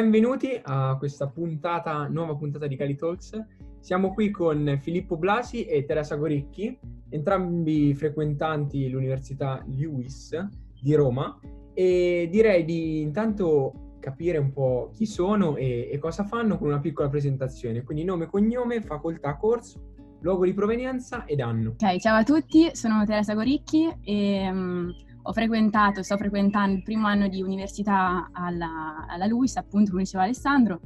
[0.00, 3.38] Benvenuti a questa puntata, nuova puntata di Cali Talks.
[3.80, 6.74] Siamo qui con Filippo Blasi e Teresa Goricchi,
[7.10, 10.34] entrambi frequentanti l'Università Lewis
[10.80, 11.38] di Roma
[11.74, 16.80] e direi di intanto capire un po' chi sono e, e cosa fanno con una
[16.80, 17.82] piccola presentazione.
[17.82, 19.92] Quindi nome, cognome, facoltà, corso,
[20.22, 21.72] luogo di provenienza ed anno.
[21.78, 24.94] Ok, ciao a tutti, sono Teresa Goricchi e um,
[25.30, 30.24] ho frequentato, sto frequentando il primo anno di università alla, alla LUIS, appunto come diceva
[30.24, 30.80] Alessandro,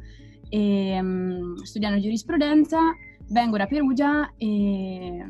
[0.51, 2.79] e, um, studiando giurisprudenza,
[3.31, 5.27] vengo da Perugia e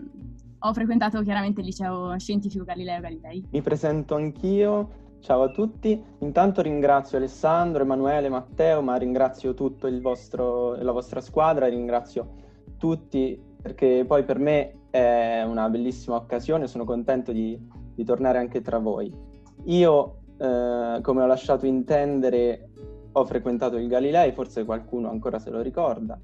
[0.58, 3.46] ho frequentato chiaramente il liceo scientifico Galileo Galilei.
[3.52, 6.02] Mi presento anch'io, ciao a tutti.
[6.18, 12.42] Intanto ringrazio Alessandro, Emanuele, Matteo, ma ringrazio tutta la vostra squadra, ringrazio
[12.78, 17.58] tutti perché poi per me è una bellissima occasione, sono contento di,
[17.94, 19.12] di tornare anche tra voi.
[19.64, 22.70] Io, eh, come ho lasciato intendere,
[23.12, 26.20] ho frequentato il Galilei, forse qualcuno ancora se lo ricorda,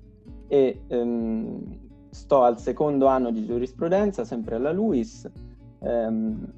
[0.49, 1.79] e ehm,
[2.11, 5.31] sto al secondo anno di giurisprudenza, sempre alla LUIS,
[5.81, 6.53] ehm,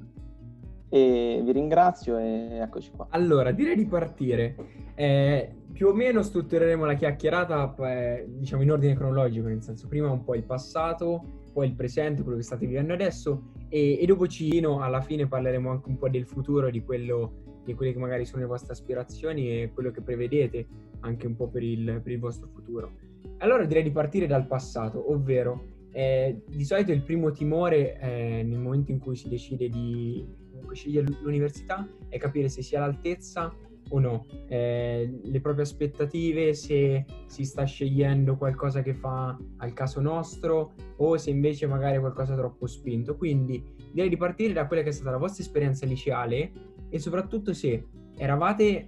[0.89, 3.07] e vi ringrazio e eccoci qua.
[3.09, 4.55] Allora, direi di partire.
[4.95, 10.11] Eh, più o meno struttureremo la chiacchierata eh, diciamo in ordine cronologico, nel senso prima
[10.11, 11.23] un po' il passato,
[11.53, 15.69] poi il presente, quello che state vivendo adesso e, e dopo Cino alla fine parleremo
[15.69, 19.61] anche un po' del futuro, di, quello, di quelle che magari sono le vostre aspirazioni
[19.61, 20.67] e quello che prevedete
[21.01, 22.91] anche un po' per il, per il vostro futuro.
[23.37, 28.59] Allora direi di partire dal passato, ovvero eh, di solito il primo timore eh, nel
[28.59, 33.53] momento in cui si decide di scegliere l'università è capire se si è all'altezza
[33.93, 40.01] o no, eh, le proprie aspettative, se si sta scegliendo qualcosa che fa al caso
[40.01, 43.15] nostro o se invece magari è qualcosa troppo spinto.
[43.15, 46.51] Quindi direi di partire da quella che è stata la vostra esperienza liceale
[46.89, 47.85] e soprattutto se
[48.17, 48.87] eravate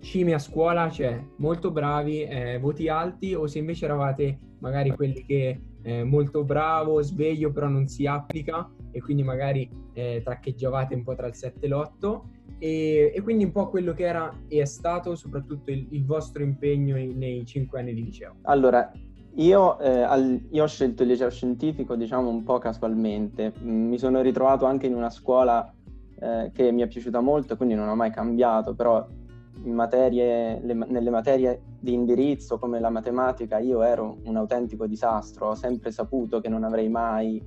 [0.00, 5.22] cime a scuola, cioè molto bravi, eh, voti alti o se invece eravate magari quelli
[5.24, 11.02] che eh, molto bravo, sveglio però non si applica e quindi magari eh, traccheggiavate un
[11.02, 12.20] po' tra il 7 e l'8
[12.60, 16.42] e, e, quindi un po' quello che era e è stato soprattutto il, il vostro
[16.42, 18.36] impegno nei, nei 5 anni di liceo.
[18.42, 18.92] Allora,
[19.36, 23.98] io, eh, al, io, ho scelto il liceo scientifico diciamo un po' casualmente, mm, mi
[23.98, 25.72] sono ritrovato anche in una scuola
[26.18, 29.06] eh, che mi è piaciuta molto, quindi non ho mai cambiato, però
[29.64, 35.54] materie, le, nelle materie di indirizzo come la matematica io ero un autentico disastro, ho
[35.54, 37.42] sempre saputo che non avrei mai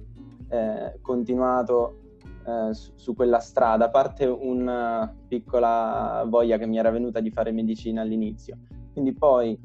[0.50, 2.03] eh, continuato
[2.46, 7.32] eh, su, su, quella strada, a parte una piccola voglia che mi era venuta di
[7.32, 8.58] fare medicina all'inizio.
[8.92, 9.58] Quindi poi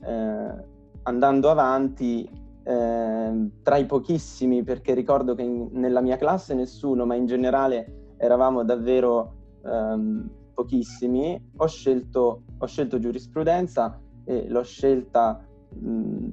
[0.00, 0.64] eh,
[1.02, 2.28] andando avanti,
[2.62, 8.14] eh, tra i pochissimi, perché ricordo che in, nella mia classe nessuno, ma in generale
[8.16, 16.28] eravamo davvero ehm, pochissimi, ho scelto, ho scelto, giurisprudenza e l'ho scelta mh,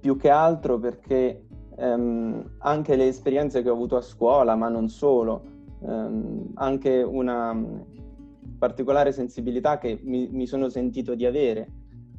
[0.00, 1.44] più che altro perché
[1.80, 5.42] ehm, anche le esperienze che ho avuto a scuola, ma non solo,
[5.82, 7.58] ehm, anche una
[8.58, 11.68] particolare sensibilità che mi, mi sono sentito di avere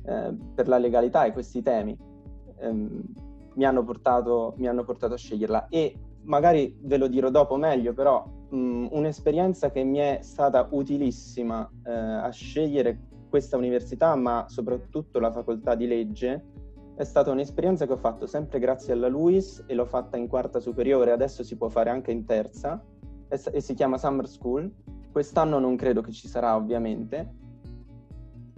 [0.03, 1.95] eh, per la legalità e questi temi
[2.57, 3.03] ehm,
[3.53, 5.67] mi, hanno portato, mi hanno portato a sceglierla.
[5.69, 11.69] E magari ve lo dirò dopo meglio, però mh, un'esperienza che mi è stata utilissima
[11.85, 16.44] eh, a scegliere questa università, ma soprattutto la facoltà di legge,
[17.01, 20.59] è stata un'esperienza che ho fatto sempre grazie alla LUIS e l'ho fatta in quarta
[20.59, 22.79] superiore, adesso si può fare anche in terza
[23.28, 24.72] e, si chiama Summer School.
[25.12, 27.28] Quest'anno non credo che ci sarà ovviamente,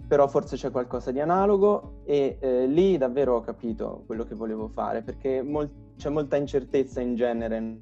[0.06, 4.68] però forse c'è qualcosa di analogo e eh, lì davvero ho capito quello che volevo
[4.68, 7.80] fare perché mol- c'è molta incertezza in genere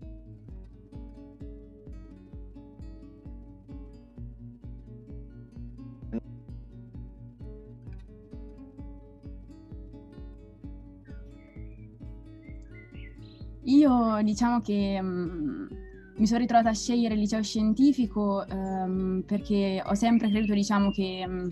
[13.65, 15.69] Io diciamo che um,
[16.17, 21.25] mi sono ritrovata a scegliere il liceo scientifico um, perché ho sempre creduto diciamo che
[21.27, 21.51] um,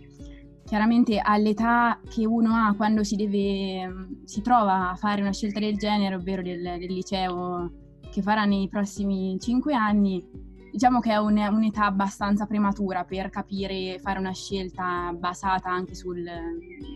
[0.65, 5.77] chiaramente all'età che uno ha quando si, deve, si trova a fare una scelta del
[5.77, 7.73] genere, ovvero del, del liceo
[8.11, 10.25] che farà nei prossimi cinque anni,
[10.71, 16.25] diciamo che è un, un'età abbastanza prematura per capire fare una scelta basata anche sul,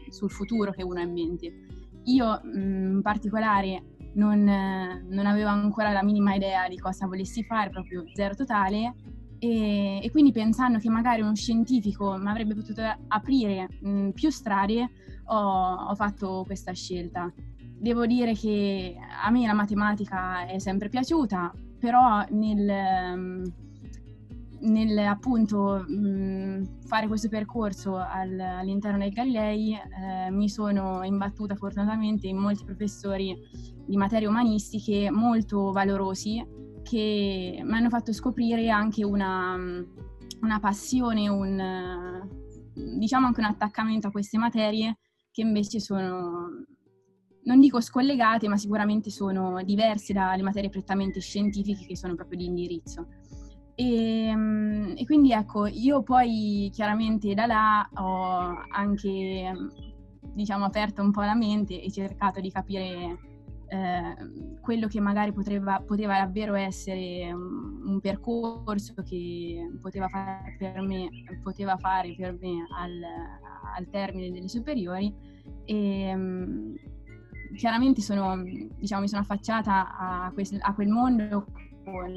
[0.09, 1.53] sul futuro che uno ha in mente.
[2.05, 4.43] Io in particolare non,
[5.09, 8.95] non, avevo ancora la minima idea di cosa volessi fare, proprio zero totale.
[9.39, 14.89] E, e quindi pensando che magari uno scientifico mi avrebbe potuto aprire mh, più strade,
[15.27, 17.33] ho, ho fatto questa scelta.
[17.79, 23.53] Devo dire che a me la matematica è sempre piaciuta, però nel,
[24.65, 32.27] nel appunto mh, fare questo percorso al, all'interno dei Galilei eh, mi sono imbattuta fortunatamente
[32.27, 33.37] in molti professori
[33.87, 39.57] di materie umanistiche molto valorosi che mi hanno fatto scoprire anche una,
[40.41, 42.29] una passione, un,
[42.99, 44.99] diciamo anche un attaccamento a queste materie
[45.31, 46.65] che invece sono,
[47.45, 52.45] non dico scollegate, ma sicuramente sono diverse dalle materie prettamente scientifiche che sono proprio di
[52.45, 53.09] indirizzo.
[53.77, 59.53] E, ehm, e, quindi ecco, io poi chiaramente da là ho anche
[60.33, 63.19] diciamo aperto un po' la mente e cercato di capire
[63.69, 64.15] eh,
[64.61, 71.09] quello che magari poteva, poteva davvero essere un, percorso che poteva fare per me,
[71.43, 73.01] poteva fare per me al,
[73.77, 75.13] al termine delle superiori.
[75.65, 76.75] E um,
[77.57, 81.47] chiaramente sono, diciamo, mi sono affacciata a, quel, a quel mondo
[81.85, 82.13] con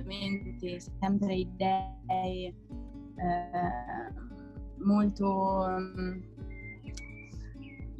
[0.00, 2.54] ovviamente sempre idee eh,
[4.78, 5.66] molto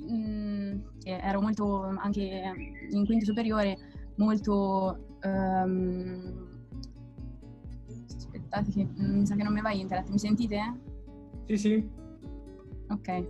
[0.03, 2.53] mm, ero molto anche
[2.91, 3.77] in quinto superiore
[4.17, 6.47] molto um,
[8.07, 10.81] aspettate che mi sa che non mi va internet mi sentite?
[11.47, 11.89] sì sì.
[12.89, 13.27] Ok.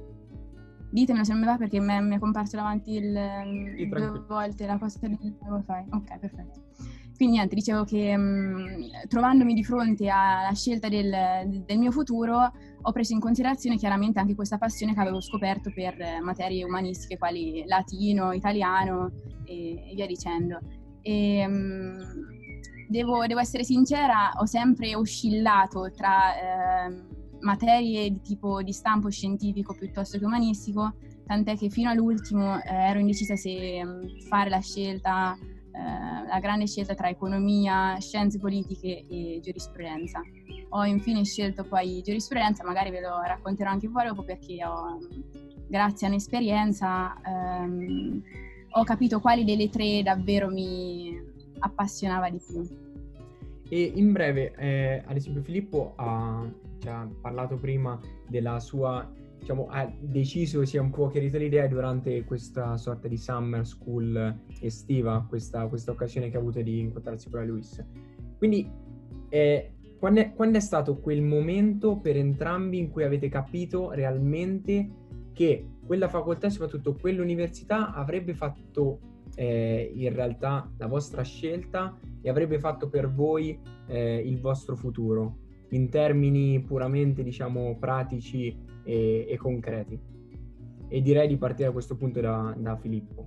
[0.90, 4.78] Ditemelo se non mi va perché mi è comparso davanti il, sì, due volte la
[4.78, 5.84] cosa del wifi.
[5.90, 6.67] Ok perfetto
[7.18, 12.52] quindi niente, dicevo che mh, mm, trovandomi di fronte alla scelta del, del, mio futuro
[12.80, 17.64] ho preso in considerazione chiaramente anche questa passione che avevo scoperto per materie umanistiche quali
[17.66, 19.10] latino, italiano
[19.44, 20.60] e, e via dicendo.
[21.02, 22.00] E, mh, mm,
[22.88, 27.02] devo, devo, essere sincera, ho sempre oscillato tra eh,
[27.40, 30.94] materie di tipo di stampo scientifico piuttosto che umanistico,
[31.26, 35.36] tant'è che fino all'ultimo eh, ero indecisa se mh, mm, fare la scelta
[35.78, 40.20] eh, la grande scelta tra economia, scienze politiche e giurisprudenza.
[40.70, 44.98] Ho infine scelto poi giurisprudenza, magari ve lo racconterò anche poi dopo perché ho,
[45.68, 48.22] grazie a un'esperienza ehm,
[48.70, 51.16] ho capito quali delle tre davvero mi
[51.60, 52.66] appassionava di più.
[53.68, 56.44] E in breve, eh, ad esempio Filippo ha,
[56.80, 59.08] ci ha parlato prima della sua
[59.48, 64.40] diciamo, ha deciso, si è un po' chiarita l'idea durante questa sorta di summer school
[64.60, 67.82] estiva, questa, questa occasione che ha avuto di incontrarsi con la Luis.
[68.36, 68.70] Quindi,
[69.30, 74.90] eh, quando, è, quando è stato quel momento per entrambi in cui avete capito realmente
[75.32, 79.00] che quella facoltà e soprattutto quell'università avrebbe fatto
[79.34, 85.46] eh, in realtà la vostra scelta e avrebbe fatto per voi eh, il vostro futuro
[85.70, 90.00] in termini puramente diciamo pratici e, e concreti.
[90.88, 93.26] E direi di partire a questo punto da, da Filippo.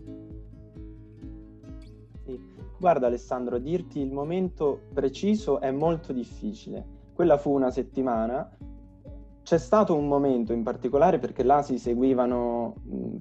[2.79, 6.83] Guarda Alessandro, dirti il momento preciso è molto difficile.
[7.13, 8.57] Quella fu una settimana.
[9.43, 12.75] C'è stato un momento in particolare perché là si seguivano,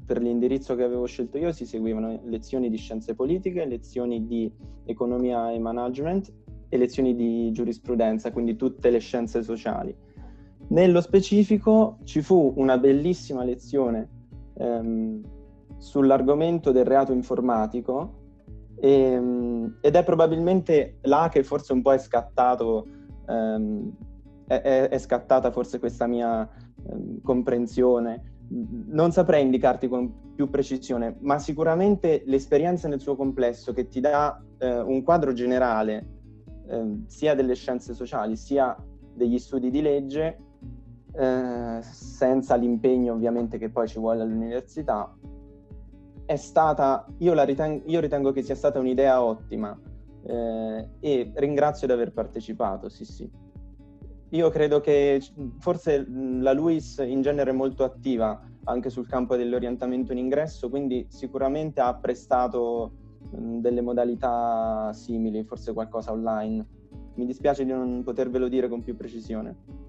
[0.07, 4.51] per l'indirizzo che avevo scelto io, si seguivano lezioni di scienze politiche, lezioni di
[4.85, 6.33] economia e management
[6.69, 9.95] e lezioni di giurisprudenza, quindi tutte le scienze sociali
[10.71, 14.09] nello specifico ci fu una bellissima lezione
[14.55, 15.21] ehm,
[15.79, 18.19] sull'argomento del reato informatico
[18.81, 22.87] ehm, ed è probabilmente là che forse un po' è scattato,
[23.27, 23.93] ehm,
[24.47, 26.49] è, è, scattata forse questa mia
[26.89, 28.39] ehm, comprensione.
[28.49, 34.43] Non saprei indicarti con più precisione, ma sicuramente l'esperienza nel suo complesso che ti dà
[34.59, 36.07] eh, un quadro generale
[36.69, 38.77] eh, sia delle scienze sociali sia
[39.15, 40.37] degli studi di legge
[41.13, 45.15] eh, senza l'impegno ovviamente che poi ci vuole all'università,
[46.25, 49.77] è stata, io, ritengo, io ritengo che sia stata un'idea ottima
[50.23, 53.31] eh, e ringrazio di aver partecipato, sì sì.
[54.33, 55.21] Io credo che
[55.59, 61.05] forse la LUIS in genere è molto attiva anche sul campo dell'orientamento in ingresso, quindi
[61.09, 62.93] sicuramente ha prestato
[63.33, 66.65] mh, delle modalità simili, forse qualcosa online.
[67.15, 69.80] Mi dispiace di non potervelo dire con più precisione.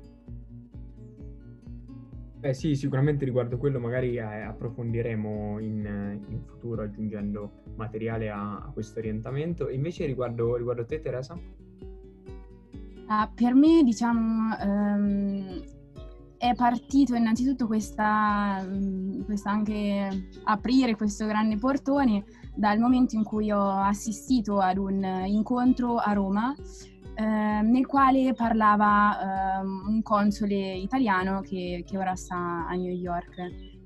[2.41, 8.71] Beh sì, sicuramente riguardo quello magari eh, approfondiremo in, in, futuro aggiungendo materiale a, a
[8.73, 9.69] questo orientamento.
[9.69, 11.35] Invece riguardo, riguardo te Teresa?
[11.35, 15.61] Uh, per me diciamo um,
[16.35, 18.65] è partito innanzitutto questa,
[19.23, 22.23] questa anche aprire questo grande portone
[22.55, 26.55] dal momento in cui ho assistito ad un incontro a Roma
[27.21, 33.37] nel quale parlava eh, un console italiano che, che, ora sta a New York.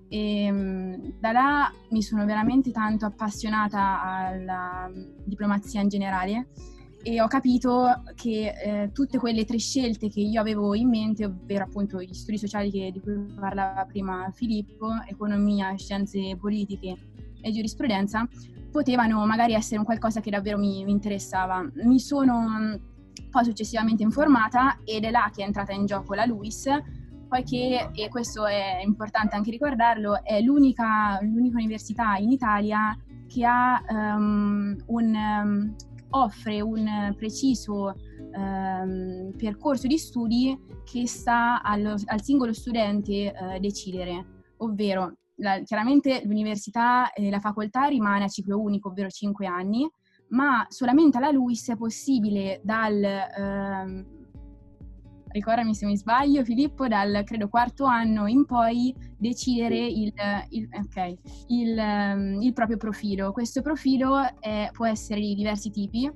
[0.08, 4.90] E ehm, da là mi sono veramente tanto appassionata alla
[5.24, 6.48] diplomazia in generale
[7.08, 11.66] e ho capito che eh, tutte quelle tre scelte che io avevo in mente, ovvero
[11.66, 16.96] appunto gli studi sociali che, di cui parlava prima Filippo, economia, scienze politiche
[17.42, 18.28] e giurisprudenza,
[18.72, 21.64] potevano magari essere un qualcosa che davvero mi, mi interessava.
[21.84, 22.74] Mi sono mm,
[23.36, 26.70] poi successivamente informata ed è là che è entrata in gioco la LUIS,
[27.28, 33.84] poiché, e questo è importante anche ricordarlo, è l'unica, l'unica università in Italia che ha,
[33.90, 35.76] um, un, um,
[36.12, 37.94] offre un preciso
[38.38, 46.22] um, percorso di studi che sta allo, al singolo studente uh, decidere, ovvero la, chiaramente
[46.24, 49.86] l'università e la facoltà rimane a ciclo unico, ovvero 5 anni,
[50.30, 54.06] ma solamente alla LUIS è possibile dal, ehm,
[55.36, 60.14] ricordami se mi sbaglio Filippo, dal credo quarto anno in poi decidere il,
[60.50, 61.18] il, okay,
[61.48, 63.32] il, ehm, il proprio profilo.
[63.32, 66.10] Questo profilo è, può essere di diversi tipi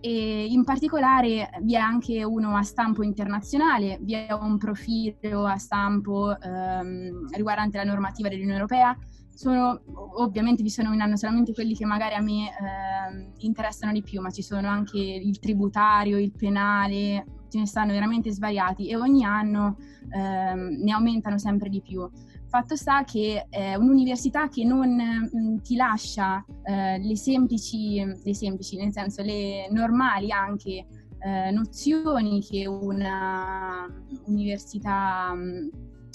[0.00, 5.56] e in particolare vi è anche uno a stampo internazionale, vi è un profilo a
[5.56, 8.94] stampo ehm, riguardante la normativa dell'Unione Europea.
[9.34, 9.80] Sono,
[10.16, 14.30] ovviamente vi sto nominando solamente quelli che magari a me eh, interessano di più, ma
[14.30, 17.24] ci sono anche il tributario, il penale,
[17.54, 19.76] ce ne stanno veramente svariati e ogni anno
[20.10, 22.08] ehm, ne aumentano sempre di più.
[22.48, 28.34] Fatto sta che è un'università che non mh, mm, ti lascia eh, le semplici, le
[28.34, 30.86] semplici, nel senso le normali anche
[31.18, 33.86] eh, nozioni che una
[34.26, 35.68] università, mm,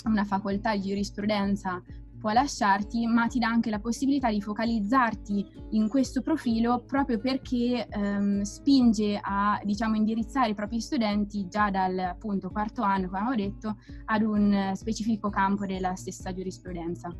[0.06, 1.82] una facoltà di giurisprudenza
[2.20, 7.88] può lasciarti, ma ti dà anche la possibilità di focalizzarti in questo profilo proprio perché
[7.90, 13.36] ehm, spinge a diciamo, indirizzare i propri studenti già dal appunto, quarto anno, come avevo
[13.36, 17.16] detto, ad un specifico campo della stessa giurisprudenza.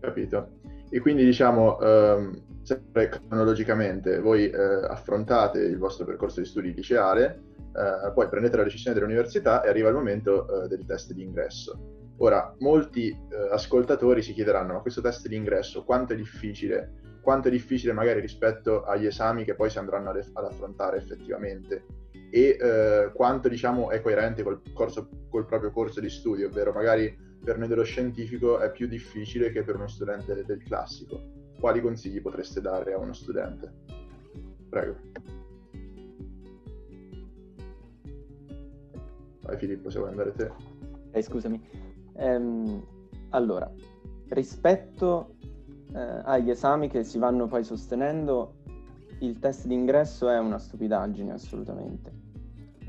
[0.00, 0.58] Capito.
[0.90, 7.42] E quindi diciamo, ehm, sempre cronologicamente, voi eh, affrontate il vostro percorso di studi liceale,
[7.56, 11.98] eh, poi prendete la decisione dell'università e arriva il momento eh, del test di ingresso
[12.22, 17.18] Ora, molti eh, ascoltatori si chiederanno, ma questo test di ingresso quanto è difficile?
[17.22, 21.84] Quanto è difficile magari rispetto agli esami che poi si andranno ad, ad affrontare effettivamente?
[22.30, 27.16] E eh, quanto diciamo è coerente col, corso, col proprio corso di studio, ovvero magari
[27.42, 31.18] per noi dello scientifico è più difficile che per uno studente del, del classico.
[31.58, 33.72] Quali consigli potreste dare a uno studente?
[34.68, 34.96] Prego.
[39.40, 40.52] Vai Filippo, se vuoi andare te.
[41.12, 41.89] Eh, scusami.
[42.14, 42.82] Ehm,
[43.30, 43.70] allora,
[44.28, 45.34] rispetto
[45.92, 48.54] eh, agli esami che si vanno poi sostenendo,
[49.20, 52.12] il test d'ingresso è una stupidaggine assolutamente.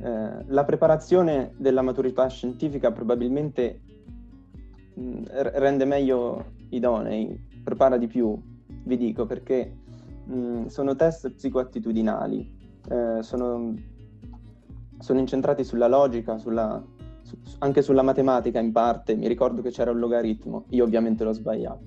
[0.01, 3.81] Eh, la preparazione della maturità scientifica probabilmente
[4.95, 8.39] mh, mm, rende meglio idonei, prepara di più,
[8.83, 9.77] vi dico, perché
[10.25, 12.57] mh, mm, sono test psicoattitudinali,
[12.89, 13.75] eh, sono,
[14.99, 16.83] sono incentrati sulla logica, sulla
[17.59, 21.83] anche sulla matematica in parte, mi ricordo che c'era un logaritmo, io ovviamente l'ho sbagliato.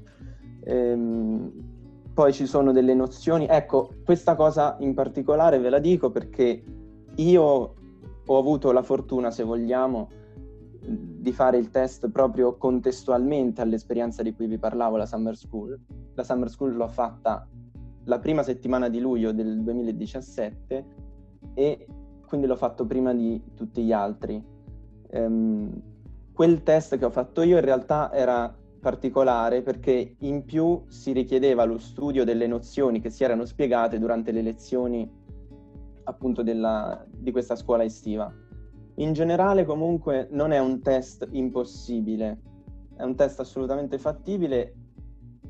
[0.64, 1.52] Ehm,
[2.14, 6.62] poi ci sono delle nozioni, ecco, questa cosa in particolare ve la dico perché
[7.16, 7.74] io
[8.26, 10.08] ho avuto la fortuna, se vogliamo,
[10.86, 15.78] di fare il test proprio contestualmente all'esperienza di cui vi parlavo, la Summer School.
[16.14, 17.48] La Summer School l'ho fatta
[18.04, 20.84] la prima settimana di luglio del 2017
[21.54, 21.86] e
[22.26, 24.42] quindi l'ho fatto prima di tutti gli altri
[25.14, 25.82] ehm,
[26.32, 31.64] quel test che ho fatto io in realtà era particolare perché in più si richiedeva
[31.64, 35.08] lo studio delle nozioni che si erano spiegate durante le lezioni
[36.04, 38.30] appunto della, di questa scuola estiva.
[38.96, 42.40] In generale comunque non è un test impossibile,
[42.96, 44.74] è un test assolutamente fattibile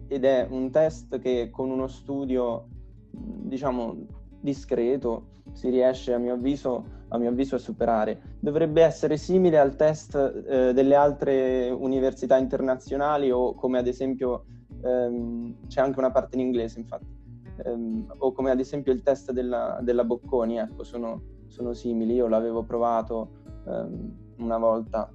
[0.07, 2.69] ed è un test che con uno studio
[3.11, 3.97] diciamo
[4.41, 8.37] discreto si riesce a mio avviso a, mio avviso a superare.
[8.41, 14.45] Dovrebbe essere simile al test eh, delle altre università internazionali o come ad esempio
[14.83, 17.23] ehm, c'è anche una parte in inglese infatti
[17.63, 22.27] ehm, o come ad esempio il test della, della Bocconi, ecco sono, sono, simili, io
[22.27, 23.31] l'avevo provato
[23.67, 25.13] ehm, una volta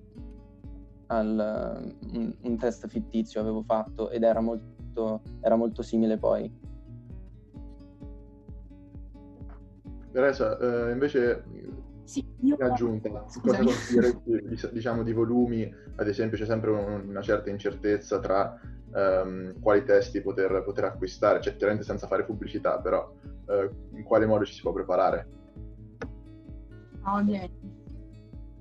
[1.08, 6.68] al, un, un, test fittizio avevo fatto ed era molto, era molto simile poi.
[10.12, 11.44] Teresa, eh, invece
[12.10, 12.56] sì, io...
[12.60, 13.08] aggiunta,
[13.40, 15.72] cosa consiglieresti diciamo di volumi?
[15.96, 18.60] Ad esempio c'è sempre un, una certa incertezza tra
[18.92, 23.14] um, quali testi poter, poter, acquistare, cioè chiaramente senza fare pubblicità, però
[23.46, 25.28] uh, in quale modo ci si può preparare?
[27.06, 27.79] Ovviamente.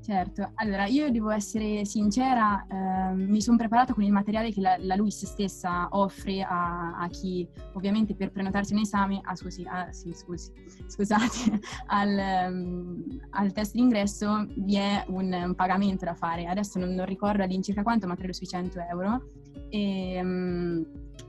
[0.09, 4.79] Certo, allora io devo essere sincera, eh, mi sono preparata con il materiale che la,
[4.79, 9.93] la LUIS stessa offre a, a, chi ovviamente per prenotarsi un esame, ah, scusi, ah,
[9.93, 10.50] sì, scusi,
[10.88, 16.95] scusate, al, um, al, test d'ingresso vi è un, un, pagamento da fare, adesso non,
[16.95, 19.31] non, ricordo all'incirca quanto, ma credo sui 100 euro.
[19.69, 20.87] E, um,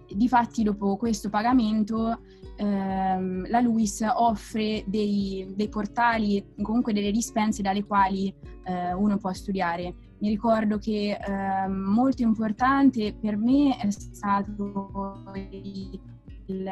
[0.08, 2.22] difatti dopo questo pagamento
[2.60, 8.34] ehm, la LUIS offre dei, dei, portali, comunque delle dispense dalle quali
[8.66, 9.96] eh, uno può studiare.
[10.20, 16.00] Mi ricordo che eh, molto importante per me è stato il,
[16.46, 16.70] il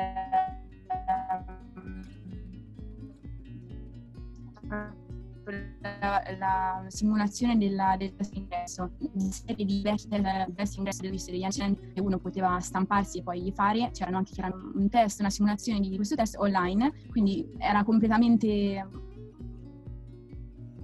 [5.81, 10.07] la, la simulazione della, del test ingresso, di serie di test,
[10.55, 14.33] test ingresso degli anni che uno poteva stamparsi e poi fare, c'erano anche
[14.75, 19.05] un test, una simulazione di questo test online, quindi era completamente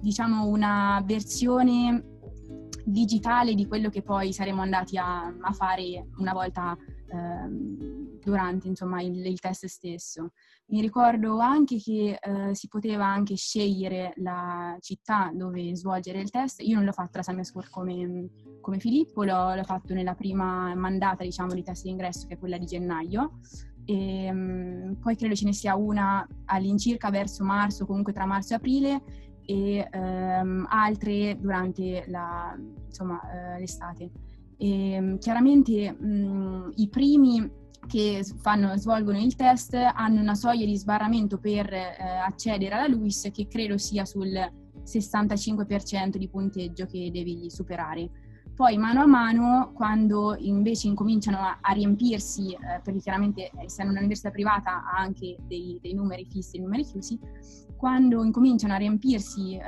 [0.00, 2.13] diciamo una versione
[2.84, 9.02] digitale di quello che poi saremmo andati a, a fare una volta eh, durante insomma,
[9.02, 10.32] il, il, test stesso.
[10.66, 16.60] Mi ricordo anche che eh, si poteva anche scegliere la città dove svolgere il test.
[16.62, 21.22] Io non l'ho fatto Summer School come, come Filippo, l'ho, l'ho, fatto nella prima mandata
[21.22, 23.40] diciamo, di test d'ingresso, che è quella di gennaio.
[23.86, 28.56] E, um, poi credo ce ne sia una all'incirca verso marzo, comunque tra marzo e
[28.56, 29.02] aprile,
[29.46, 34.10] e um, altre durante la, insomma, uh, l'estate.
[34.56, 40.76] E, um, chiaramente mh, i primi che fanno, svolgono il test hanno una soglia di
[40.76, 41.96] sbarramento per eh,
[42.26, 44.30] accedere alla LUIS che credo sia sul
[44.84, 48.10] 65% di punteggio che devi superare.
[48.54, 54.30] Poi mano a mano, quando invece incominciano a, a riempirsi, eh, perché chiaramente essendo un'università
[54.30, 57.18] privata ha anche dei, dei numeri fissi, dei numeri chiusi,
[57.84, 59.62] quando incominciano a riempirsi eh,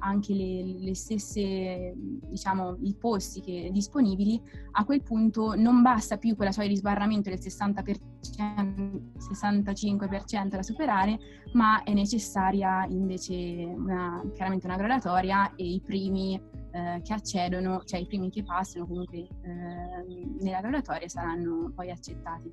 [0.00, 4.38] anche le, le, stesse, diciamo, i posti che, disponibili,
[4.72, 7.96] a quel punto non basta più quella soglia di sbarramento del 60%,
[9.16, 11.18] 65% da superare,
[11.54, 16.38] ma è necessaria invece una, chiaramente una gradatoria e i primi
[16.74, 22.50] eh, che accedono, cioè i primi che passano comunque eh, nella gradatoria saranno poi accettati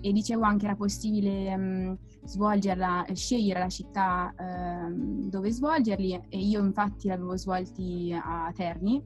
[0.00, 6.64] e dicevo anche era possibile mh, svolgerla, scegliere la città mh, dove svolgerli e io
[6.64, 9.04] infatti l'avevo svolti a Terni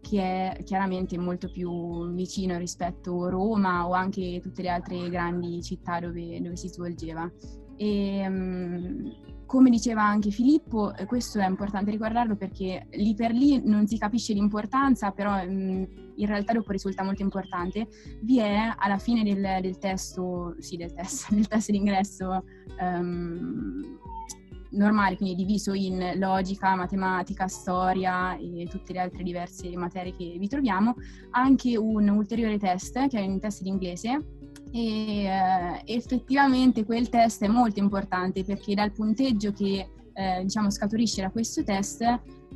[0.00, 5.62] che è chiaramente molto più vicino rispetto a Roma o anche tutte le altre grandi
[5.62, 7.30] città dove, dove si svolgeva.
[7.76, 13.60] E, mh, come diceva anche Filippo, eh, questo è importante ricordarlo perché lì per lì
[13.64, 17.88] non si capisce l'importanza, però mh, in realtà dopo risulta molto importante.
[18.20, 22.44] Vi è alla fine del, del testo, sì, del test, del test d'ingresso
[22.80, 23.98] um,
[24.70, 30.46] normale, quindi diviso in logica, matematica, storia e tutte le altre diverse materie che vi
[30.46, 30.94] troviamo,
[31.30, 34.38] anche un ulteriore test che è un test d'inglese
[34.72, 41.22] e eh, effettivamente quel test è molto importante perché dal punteggio che eh, diciamo scaturisce
[41.22, 42.02] da questo test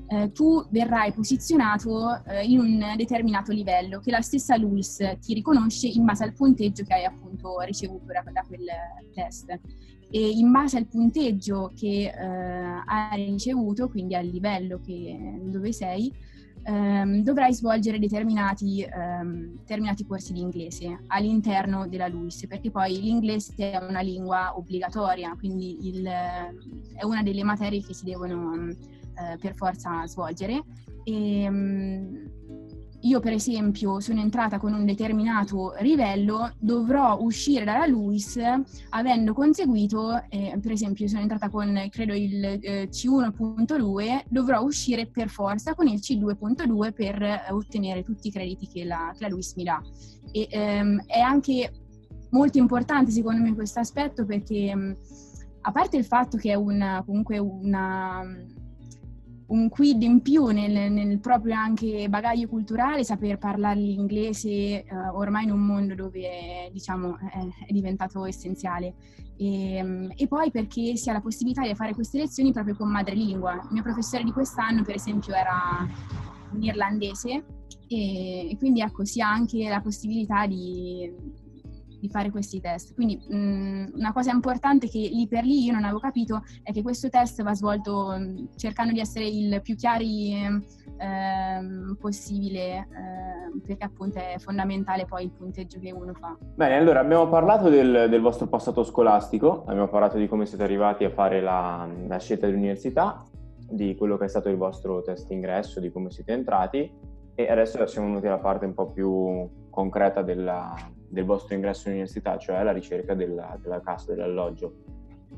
[0.07, 5.87] eh, tu verrai posizionato eh, in un determinato livello che la stessa LUIS ti riconosce
[5.87, 8.67] in base al punteggio che hai appunto ricevuto da, da quel
[9.15, 9.59] test.
[10.11, 16.13] E in base al punteggio che eh, hai ricevuto quindi al livello che, dove sei
[16.65, 23.55] ehm, dovrai svolgere determinati, ehm, determinati, corsi di inglese all'interno della LUIS, perché poi l'inglese
[23.57, 29.55] è una lingua obbligatoria, quindi il, è una delle materie che si devono eh, per
[29.55, 30.63] forza svolgere.
[31.05, 32.33] E, ehm,
[33.05, 38.39] io per esempio sono entrata con un determinato livello, dovrò uscire dalla LUIS
[38.91, 45.29] avendo conseguito, eh, per esempio sono entrata con credo il eh, C1.2, dovrò uscire per
[45.29, 49.55] forza con il C2.2 per eh, ottenere tutti i crediti che la, che la LUIS
[49.55, 49.83] mi dà.
[50.33, 51.73] E, ehm, è anche
[52.31, 54.93] molto importante secondo me questo aspetto perché mm,
[55.61, 58.23] a parte il fatto che è una, comunque una
[59.47, 65.45] un quid in più nel, nel, proprio anche bagaglio culturale, saper parlare l'inglese eh, ormai
[65.45, 68.95] in un mondo dove diciamo è, è diventato essenziale.
[69.37, 72.91] E, ehm, e, poi perché si ha la possibilità di fare queste lezioni proprio con
[72.91, 73.55] madrelingua.
[73.55, 75.87] Il mio professore di quest'anno, per esempio, era
[76.53, 77.45] un irlandese
[77.89, 81.43] e, e quindi ecco, si ha anche la possibilità di
[82.05, 82.93] di fare questi test.
[82.95, 86.71] Quindi mh, mm, una cosa importante che lì per lì io non avevo capito è
[86.71, 92.77] che questo test va svolto mh, mm, cercando di essere il più chiari eh, possibile
[92.77, 96.37] eh, perché appunto è fondamentale poi il punteggio che uno fa.
[96.55, 101.05] Bene, allora abbiamo parlato del, del vostro passato scolastico, abbiamo parlato di come siete arrivati
[101.05, 103.25] a fare la, la scelta dell'università
[103.67, 106.93] di quello che è stato il vostro test ingresso, di come siete entrati
[107.35, 110.75] e adesso siamo venuti alla parte un po' più concreta della,
[111.15, 114.75] del vostro ingresso in università, cioè la ricerca della, della casa, dell'alloggio.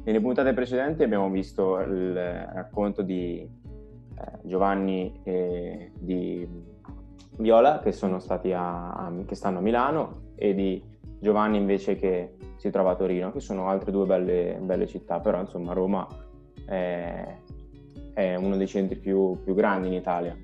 [0.02, 6.48] Nelle puntate precedenti abbiamo visto il racconto di eh, Giovanni e di
[7.38, 10.82] Viola che, sono stati a, a, che stanno a Milano e di
[11.20, 15.40] Giovanni invece che si trova a Torino, che sono altre due belle, belle città, però
[15.40, 16.06] insomma Roma
[16.64, 17.36] è,
[18.14, 20.36] è uno dei centri più, più, grandi in Italia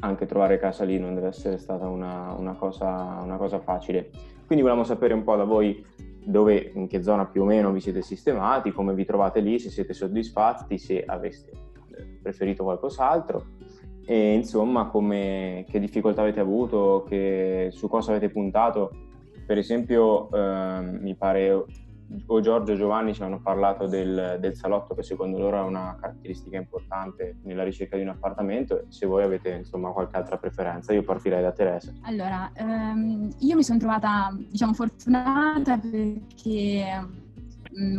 [0.00, 4.10] anche trovare casa lì non deve essere stata una, una, cosa, una cosa facile.
[4.46, 5.84] Quindi volevamo sapere un po' da voi
[6.24, 9.70] dove, in che zona più o meno vi siete sistemati, come vi trovate lì, se
[9.70, 11.52] siete soddisfatti, se aveste
[12.22, 13.58] preferito qualcos'altro
[14.10, 18.90] e insomma come, che difficoltà avete avuto, che, su cosa avete puntato.
[19.46, 21.64] Per esempio eh, mi pare
[22.26, 25.96] o Giorgio o Giovanni ci hanno parlato del, del, salotto che secondo loro è una
[26.00, 28.86] caratteristica importante nella ricerca di un appartamento.
[28.88, 31.92] Se voi avete insomma qualche altra preferenza io partirei da Teresa.
[32.02, 37.28] Allora ehm, io mi sono trovata diciamo fortunata perché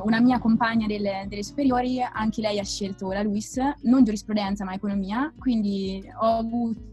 [0.03, 4.73] una mia compagna delle, delle, superiori, anche lei ha scelto la LUIS, non giurisprudenza ma
[4.73, 6.89] economia, quindi ho avuto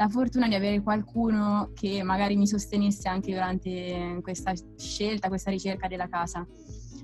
[0.00, 5.88] la fortuna di avere qualcuno che magari mi sostenesse anche durante questa scelta, questa ricerca
[5.88, 6.46] della casa.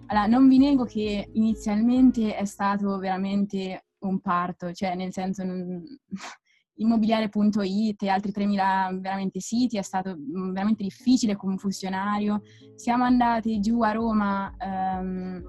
[0.07, 5.85] Allora, non vi nego che inizialmente è stato veramente un parto, cioè nel senso non...
[6.79, 12.43] immobiliare.it e altri 3.000 veramente siti, è stato mm, veramente difficile come funzionario.
[12.75, 15.43] Siamo andati giù a Roma, ehm,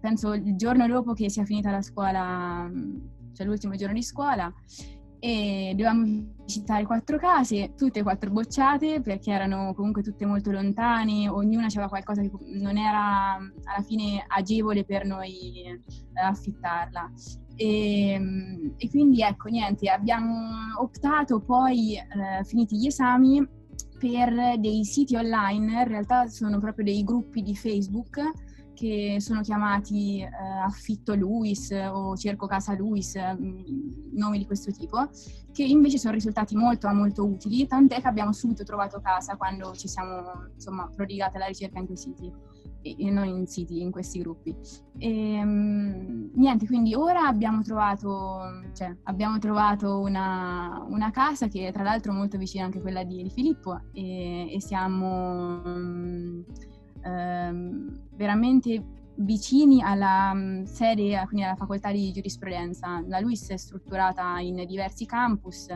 [0.00, 2.70] penso il giorno dopo che sia finita la scuola,
[3.34, 4.50] cioè l'ultimo giorno di scuola,
[5.24, 11.30] e dovevamo visitare quattro case, tutte e quattro bocciate perché erano comunque tutte molto lontane,
[11.30, 15.80] ognuna aveva qualcosa che non era alla fine agevole per noi eh,
[16.22, 17.10] affittarla.
[17.56, 18.20] E,
[18.76, 20.34] e, quindi ecco, niente, abbiamo
[20.78, 23.48] optato poi, eh, finiti gli esami,
[23.98, 28.20] per dei siti online, in realtà sono proprio dei gruppi di Facebook
[28.74, 30.28] che sono chiamati eh,
[30.64, 33.60] Affitto Luis o Cerco Casa Luis, mm,
[34.12, 35.08] nomi di questo tipo,
[35.52, 39.88] che invece sono risultati molto molto utili, tant'è che abbiamo subito trovato casa quando ci
[39.88, 42.32] siamo insomma prodigate alla ricerca in quei siti
[42.84, 44.54] e non in siti, in questi gruppi.
[44.98, 48.40] E, um, niente, quindi ora abbiamo trovato,
[48.74, 53.02] cioè, abbiamo trovato una, una, casa che è tra l'altro molto vicina anche a quella
[53.02, 55.62] di, Filippo e, e siamo...
[57.04, 58.82] Ehm, veramente
[59.16, 63.02] vicini alla um, sede, quindi alla facoltà di giurisprudenza.
[63.06, 65.68] La LUIS è strutturata in diversi campus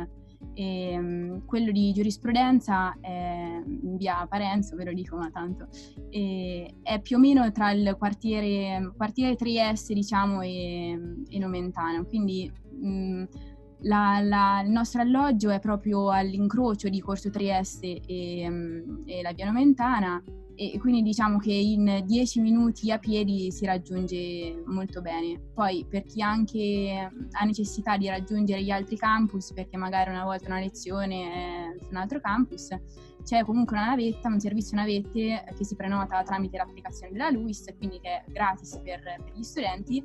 [0.55, 5.69] e um, quello di giurisprudenza è in via Parenzo, ve lo dico ma tanto,
[6.11, 13.27] è più o meno tra il quartiere, quartiere Trieste diciamo e, e Nomentana, quindi um,
[13.83, 19.47] la, la, il nostro alloggio è proprio all'incrocio di Corso Trieste e, e la via
[19.47, 20.21] Nomentana
[20.61, 25.40] e quindi diciamo che in 10 minuti a piedi si raggiunge molto bene.
[25.55, 30.49] Poi per chi anche ha necessità di raggiungere gli altri campus, perché magari una volta
[30.49, 32.77] una lezione è su un altro campus,
[33.23, 38.01] c'è comunque una navetta, un servizio navette che si prenota tramite l'applicazione della LUIS, quindi
[38.01, 40.05] che è gratis per, per gli studenti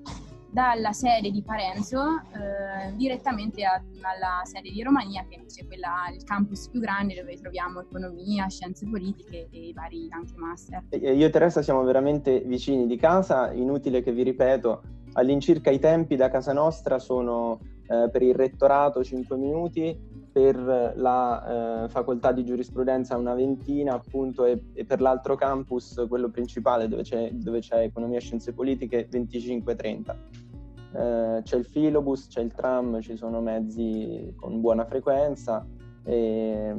[0.53, 6.11] dalla sede di Parenzo eh, direttamente a, alla sede di Romania, che invece è quella,
[6.13, 10.83] il campus più grande dove troviamo economia, scienze politiche e i vari anche master.
[10.91, 14.81] Io e Teresa siamo veramente vicini di casa, inutile che vi ripeto,
[15.13, 19.97] all'incirca i tempi da casa nostra sono eh, per il rettorato 5 minuti,
[20.33, 20.55] per
[20.95, 26.87] la eh, facoltà di giurisprudenza una ventina appunto e, e per l'altro campus, quello principale
[26.87, 30.15] dove c'è, dove c'è economia e scienze politiche, 25-30.
[30.93, 35.65] Eh, c'è il filobus, c'è il tram, ci sono mezzi con buona frequenza
[36.03, 36.75] e,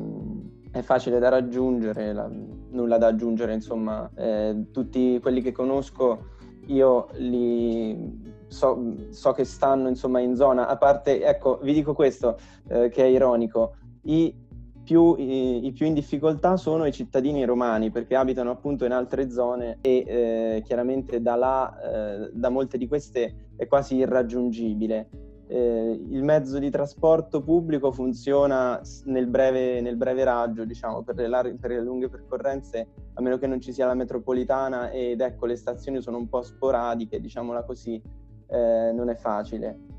[0.71, 2.29] è facile da raggiungere, la,
[2.71, 6.33] nulla da aggiungere, insomma, eh, tutti quelli che conosco
[6.67, 12.39] io li so, so, che stanno insomma in zona, a parte, ecco, vi dico questo
[12.69, 14.35] eh, che è ironico, i
[14.85, 19.31] più, i, i, più in difficoltà sono i cittadini romani perché abitano appunto in altre
[19.31, 25.09] zone e eh, chiaramente da là, eh, da molte di queste è quasi irraggiungibile.
[25.47, 31.29] Eh, il mezzo di trasporto pubblico funziona nel breve, nel breve raggio, diciamo, per le,
[31.29, 35.47] lar- per le, lunghe percorrenze, a meno che non ci sia la metropolitana ed ecco
[35.47, 38.01] le stazioni sono un po' sporadiche, diciamola così,
[38.49, 39.94] eh, non è facile.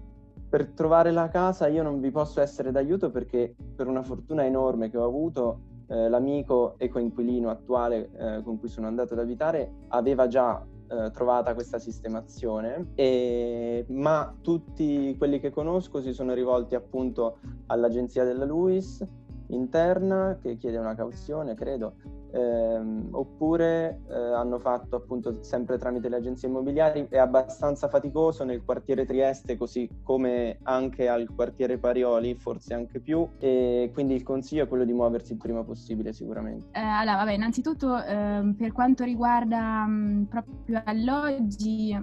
[0.50, 4.90] Per trovare la casa io non vi posso essere d'aiuto perché per una fortuna enorme
[4.90, 9.72] che ho avuto, eh, l'amico e coinquilino attuale eh, con cui sono andato ad abitare
[9.90, 16.76] aveva già eh, trovata questa sistemazione, e, ma tutti quelli che conosco si sono rivolti
[16.76, 19.04] appunto all'agenzia della LUIS
[19.48, 21.96] interna che chiede una cauzione, credo,
[22.36, 28.64] ehm, oppure eh, hanno fatto appunto sempre tramite le agenzie immobiliari, è abbastanza faticoso nel
[28.64, 34.64] quartiere Trieste così come anche al quartiere Parioli, forse anche più, e quindi il consiglio
[34.64, 36.68] è quello di muoversi il prima possibile sicuramente.
[36.72, 41.98] Eh, allora, vabbè, innanzitutto eh, per quanto riguarda mh, proprio alloggi,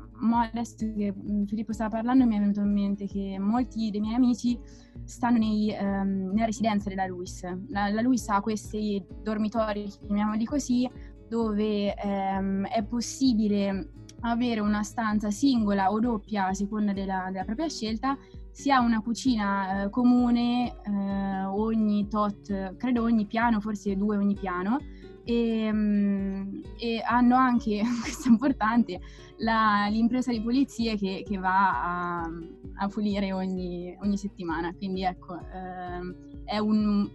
[0.51, 4.15] adesso che mh, Filippo stava parlando mi è venuto in mente che molti dei miei
[4.15, 4.59] amici
[5.05, 7.43] stanno nei, um, nella residenza della Luis.
[7.69, 9.91] La, la Luis ha questi dormitori,
[10.23, 10.89] chiamiamoli così,
[11.29, 17.69] dove um, è possibile avere una stanza singola o doppia a seconda della, della propria
[17.69, 18.17] scelta.
[18.51, 24.35] Si ha una cucina uh, comune uh, ogni tot, credo ogni piano, forse due ogni
[24.35, 24.79] piano,
[25.25, 29.01] e, um, e hanno anche, questo è importante,
[29.39, 32.31] la, l'impresa di pulizie che, che va a,
[32.77, 34.73] a, pulire ogni, ogni, settimana.
[34.75, 37.09] Quindi ecco, ehm, è un,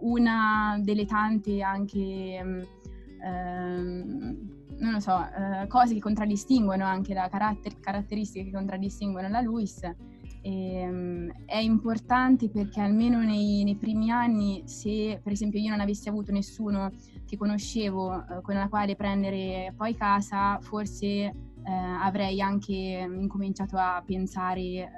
[0.00, 1.98] una delle tante anche,
[3.22, 9.40] ehm, non lo so, eh, cose che contraddistinguono anche la caratter- caratteristiche che contraddistinguono la
[9.40, 9.82] Luis.
[10.40, 15.80] E, ehm, è importante perché almeno nei, nei, primi anni, se per esempio io non
[15.80, 16.90] avessi avuto nessuno
[17.26, 21.06] che conoscevo eh, con la quale prendere poi casa, forse
[21.68, 24.88] eh, avrei anche incominciato a pensare eh,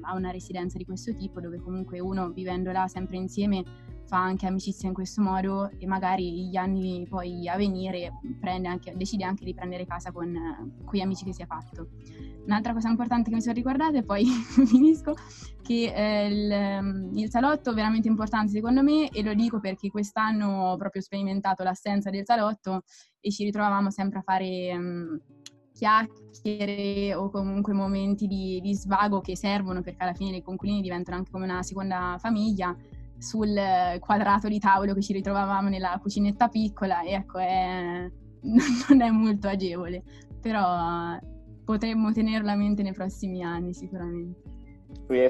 [0.00, 3.62] a una residenza di questo tipo dove comunque uno vivendo là sempre insieme
[4.06, 8.12] fa anche amicizia in questo modo e magari gli anni poi a venire
[8.42, 11.88] anche, decide anche di prendere casa con quegli amici che si è fatto.
[12.44, 14.24] Un'altra cosa importante che mi sono ricordata e poi
[14.66, 15.14] finisco,
[15.62, 20.70] che eh, il, il, salotto è veramente importante secondo me e lo dico perché quest'anno
[20.70, 22.82] ho proprio sperimentato l'assenza del salotto
[23.20, 24.76] e ci ritrovavamo sempre a fare...
[24.76, 25.20] Um,
[25.74, 31.16] chiacchiere o comunque momenti di, di, svago che servono perché alla fine le conculini diventano
[31.16, 32.74] anche come una seconda famiglia
[33.24, 33.58] sul
[33.98, 38.10] quadrato di tavolo che ci ritrovavamo nella cucinetta piccola e ecco è,
[38.88, 40.02] non è molto agevole
[40.44, 41.18] però
[41.64, 44.42] potremmo tenerlo a mente nei prossimi anni sicuramente.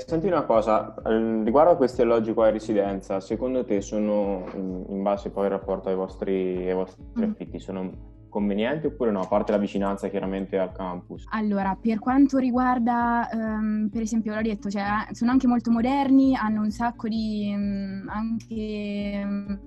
[0.05, 5.31] Senti una cosa, riguardo a questi alloggi qua in residenza, secondo te sono, in base
[5.31, 7.31] poi al rapporto ai vostri, ai vostri mm.
[7.31, 7.91] affitti, sono
[8.35, 11.25] convenienti oppure no, a parte la vicinanza chiaramente al campus?
[11.31, 16.63] Allora, per quanto riguarda, um, per esempio, l'ho detto, cioè, sono anche molto moderni, hanno
[16.63, 19.23] un sacco di um, anche...
[19.25, 19.61] Um,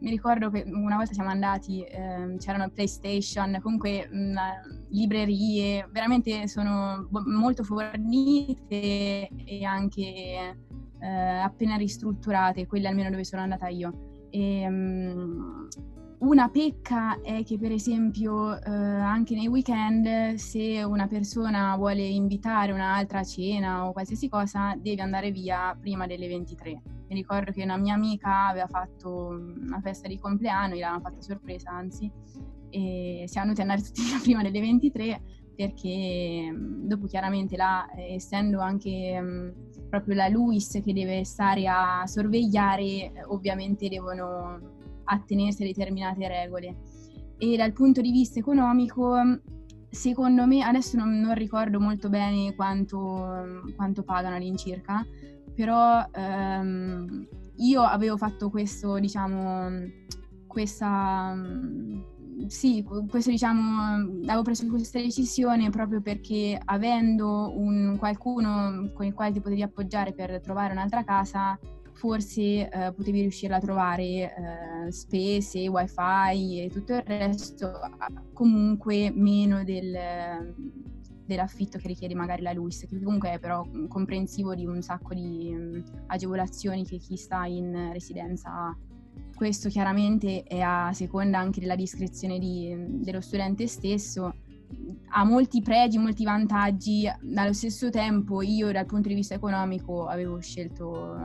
[0.00, 4.34] mi ricordo che una volta siamo andati, eh, c'erano PlayStation, comunque mh,
[4.90, 10.02] librerie, veramente sono molto fornite e anche
[11.00, 14.26] eh, appena ristrutturate, quelle almeno dove sono andata io.
[14.28, 15.68] E, mh,
[16.24, 22.72] una pecca è che per esempio eh, anche nei weekend se una persona vuole invitare
[22.72, 26.82] un'altra a cena o qualsiasi cosa deve andare via prima delle 23.
[27.08, 31.70] Mi ricordo che una mia amica aveva fatto una festa di compleanno, gliel'avevano fatta sorpresa
[31.70, 32.10] anzi,
[32.70, 35.22] e siamo venuti ad andare tutti via prima delle 23
[35.54, 43.12] perché dopo chiaramente là, essendo anche mh, proprio la Luis che deve stare a sorvegliare,
[43.28, 44.73] ovviamente devono
[45.04, 46.76] attenersi a determinate regole.
[47.38, 49.16] E dal punto di vista economico,
[49.90, 55.04] secondo me, adesso non, non ricordo molto bene quanto, quanto pagano all'incirca,
[55.54, 59.68] però ehm, io avevo fatto questo, diciamo,
[60.46, 61.36] questa
[62.46, 69.32] sì, questo diciamo, avevo preso questa decisione proprio perché avendo un qualcuno con il quale
[69.32, 71.58] ti potevi appoggiare per trovare un'altra casa,
[71.94, 77.72] forse eh, potevi riuscire a trovare eh, spese, wifi e tutto il resto
[78.32, 79.96] comunque meno del,
[81.24, 85.52] dell'affitto che richiede magari la LUIS, che comunque è però comprensivo di un sacco di
[85.54, 88.76] um, agevolazioni che chi sta in residenza ha.
[89.34, 94.34] Questo chiaramente è a seconda anche della discrezione di, dello studente stesso
[95.16, 100.40] ha molti pregi, molti vantaggi, allo stesso tempo io dal punto di vista economico avevo
[100.40, 101.16] scelto,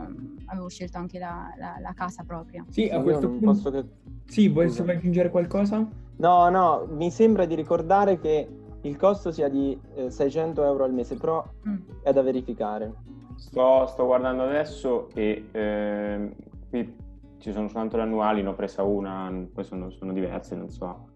[0.45, 2.63] avevo scelto anche la, la, la, casa propria.
[2.69, 3.71] Sì, a questo punto...
[3.71, 3.85] Che...
[4.25, 5.87] Sì, vuoi aggiungere qualcosa?
[6.17, 8.47] No, no, mi sembra di ricordare che
[8.81, 11.77] il costo sia di eh, 600 euro al mese, però mm.
[12.03, 12.93] è da verificare.
[13.37, 16.35] Sto, sto guardando adesso e eh,
[16.69, 16.95] qui
[17.39, 21.08] ci sono soltanto le annuali, ne ho presa una, poi sono, sono diverse, non so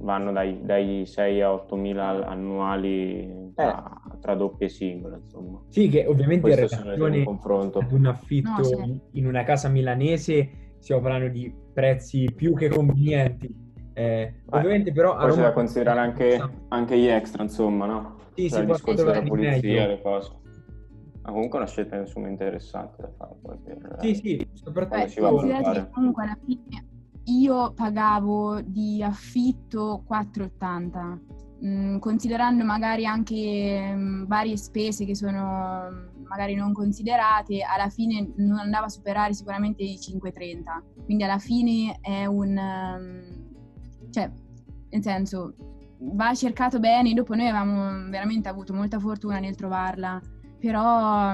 [0.00, 4.18] vanno dai, dai 6 a 8 mila annuali tra, eh.
[4.20, 5.62] tra doppie e singole, insomma.
[5.68, 7.78] Sì, che ovviamente in relazione confronto.
[7.78, 13.68] ad un affitto no, in una casa milanese stiamo parlando di prezzi più che convenienti.
[13.92, 18.16] Eh, ovviamente però a Poi c'è da considerare anche, anche, gli extra, insomma, no?
[18.34, 20.38] Sì, cioè, si può discorso della pulizia, le cose.
[21.22, 23.34] Ma comunque è una scelta insomma interessante da fare.
[23.42, 25.88] Poi per, sì, sì, soprattutto...
[25.92, 26.88] comunque alla fine
[27.30, 31.18] io pagavo di affitto 4,80,
[31.64, 38.32] mm, considerando magari anche mm, varie spese che sono mm, magari non considerate, alla fine
[38.36, 41.04] non andava a superare sicuramente i 5,30.
[41.04, 42.58] Quindi alla fine è un...
[44.10, 44.30] cioè,
[44.90, 45.54] nel senso,
[45.98, 50.20] va cercato bene, dopo noi avevamo veramente avuto molta fortuna nel trovarla,
[50.58, 51.32] però,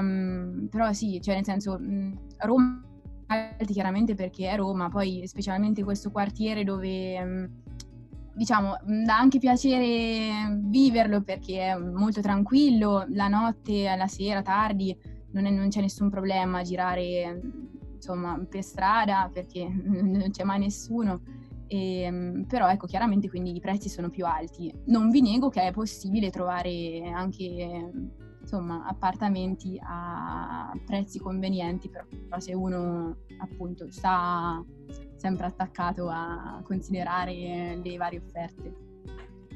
[0.69, 1.79] però sì, cioè nel senso,
[2.37, 2.86] Roma
[3.27, 7.45] alti chiaramente perché è Roma, poi specialmente questo quartiere dove mm,
[8.33, 14.95] diciamo dà anche piacere viverlo perché è molto tranquillo, la notte, la sera, tardi,
[15.31, 17.41] non, è, non c'è nessun problema a girare
[17.95, 21.21] insomma per strada perché non c'è mai nessuno.
[21.69, 24.73] E, mm, però ecco chiaramente quindi i prezzi sono più alti.
[24.85, 27.91] Non vi nego che è possibile trovare anche
[28.47, 32.05] insomma, appartamenti a prezzi convenienti, però
[32.39, 34.63] se uno appunto sta
[35.17, 38.85] sempre attaccato a considerare le varie offerte.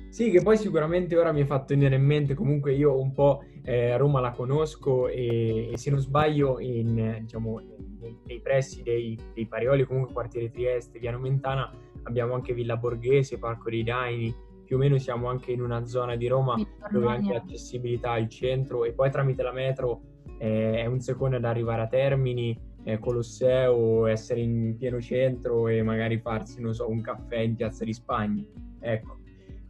[0.10, 3.45] Sì, che poi sicuramente ora mi ha fatto venire in mente, comunque io un po'
[3.63, 7.62] eh, Roma la conosco e, e, se non sbaglio in, diciamo,
[7.97, 11.71] nei, nei pressi dei, dei Parioli, comunque quartiere Trieste, Via Nomentana,
[12.04, 14.36] abbiamo anche Villa Borghese, Parco dei Daini,
[14.71, 16.55] più o meno siamo anche in una zona di Roma
[16.89, 19.99] dove anche l'accessibilità al centro e poi tramite la metro
[20.38, 25.84] eh, è un secondo ad arrivare a Termini, eh, Colosseo, essere in pieno centro e
[25.84, 28.45] magari farsi, non so, un caffè in Piazza di Spagna.
[28.79, 29.17] Ecco.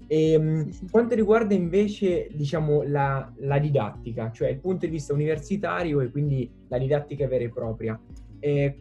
[0.05, 0.87] E, ehm, sì, sì.
[0.91, 6.47] Quanto riguarda invece, diciamo, la, la, didattica, cioè il punto di vista universitario e quindi
[6.67, 7.99] la didattica vera e propria,
[8.39, 8.77] eh,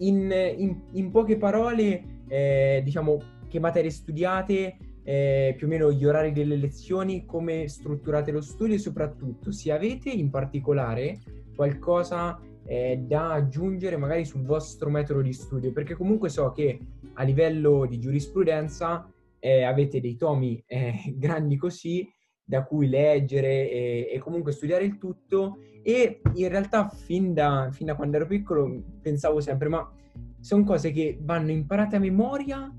[0.00, 3.16] in, in, in, poche parole, eh, diciamo,
[3.48, 8.74] che materie studiate, eh, più o meno gli orari delle lezioni, come strutturate lo studio
[8.74, 11.18] e soprattutto se avete in particolare
[11.54, 16.78] qualcosa eh, da aggiungere magari sul vostro metodo di studio, perché comunque so che
[17.14, 22.08] a livello di giurisprudenza eh, avete dei tomi eh, grandi così
[22.44, 25.58] da cui leggere e, e, comunque studiare il tutto.
[25.82, 29.92] E in realtà fin da, fin da quando ero piccolo pensavo sempre ma
[30.38, 32.72] sono cose che vanno imparate a memoria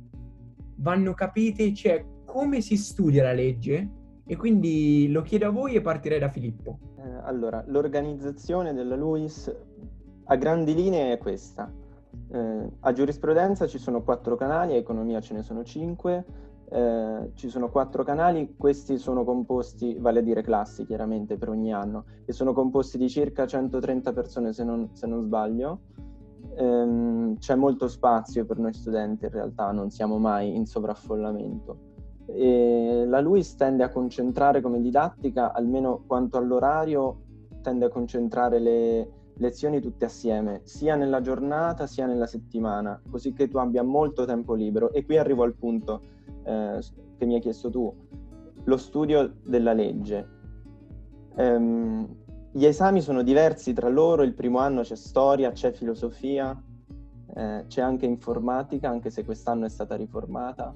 [0.78, 2.04] vanno capite, cioè
[2.34, 3.88] come si studia la legge
[4.26, 6.80] e quindi lo chiedo a voi e partirei da Filippo.
[6.98, 9.56] Eh, allora, l'organizzazione della LUIS
[10.24, 11.72] a grandi linee è questa.
[12.32, 16.26] Eh, a giurisprudenza ci sono quattro canali, a economia ce ne sono cinque,
[16.72, 21.72] eh, ci sono quattro canali, questi sono composti, vale a dire classi chiaramente per ogni
[21.72, 25.82] anno, e sono composti di circa 130 persone se non, se non sbaglio.
[26.56, 31.92] Eh, c'è molto spazio per noi studenti in realtà, non siamo mai in sovraffollamento.
[32.26, 37.22] E la LUIS tende a concentrare come didattica, almeno quanto all'orario,
[37.62, 43.48] tende a concentrare le lezioni tutte assieme, sia nella giornata sia nella settimana, così che
[43.48, 44.92] tu abbia molto tempo libero.
[44.92, 46.02] E qui arrivo al punto
[46.44, 46.80] eh,
[47.18, 47.94] che mi hai chiesto tu,
[48.64, 50.42] lo studio della legge.
[51.36, 56.56] Um, gli esami sono diversi tra loro, il primo anno c'è storia, c'è filosofia,
[57.36, 60.76] eh, c'è anche informatica, anche se quest'anno è stata riformata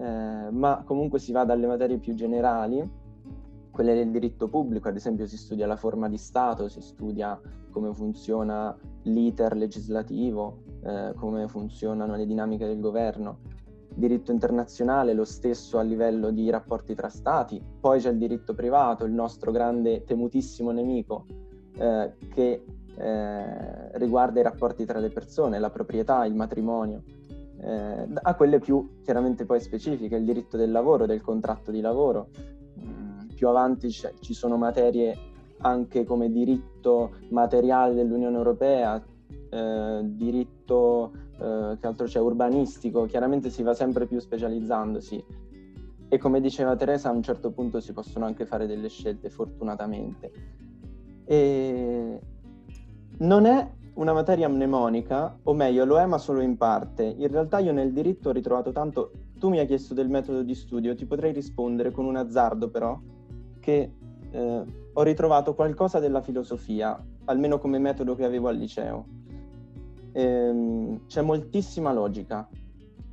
[0.00, 2.82] eh, ma comunque si va dalle materie più generali,
[3.70, 7.38] quelle del diritto pubblico, ad esempio si studia la forma di Stato, si studia
[7.70, 13.38] come funziona l'iter legislativo, eh, come funzionano le dinamiche del governo.
[13.94, 19.04] Diritto internazionale, lo stesso a livello di rapporti tra stati, poi c'è il diritto privato,
[19.04, 21.26] il nostro grande temutissimo nemico,
[21.76, 22.64] eh, che
[22.96, 27.02] eh, riguarda i rapporti tra le persone, la proprietà, il matrimonio
[27.60, 32.28] eh, a quelle più chiaramente poi specifiche, il diritto del lavoro, del contratto di lavoro.
[32.80, 35.16] Mm, più avanti c- ci sono materie
[35.60, 39.02] anche come diritto materiale dell'Unione Europea,
[39.50, 45.24] eh, diritto eh, che altro c'è, urbanistico, chiaramente si va sempre più specializzandosi.
[46.10, 50.30] E come diceva Teresa, a un certo punto si possono anche fare delle scelte, fortunatamente.
[51.24, 52.20] E
[53.18, 57.02] non è una materia mnemonica, o meglio lo è ma solo in parte.
[57.04, 60.54] In realtà io nel diritto ho ritrovato tanto, tu mi hai chiesto del metodo di
[60.54, 62.98] studio, ti potrei rispondere con un azzardo però,
[63.58, 63.92] che
[64.30, 69.04] eh, ho ritrovato qualcosa della filosofia, almeno come metodo che avevo al liceo.
[70.12, 72.48] Ehm, c'è moltissima logica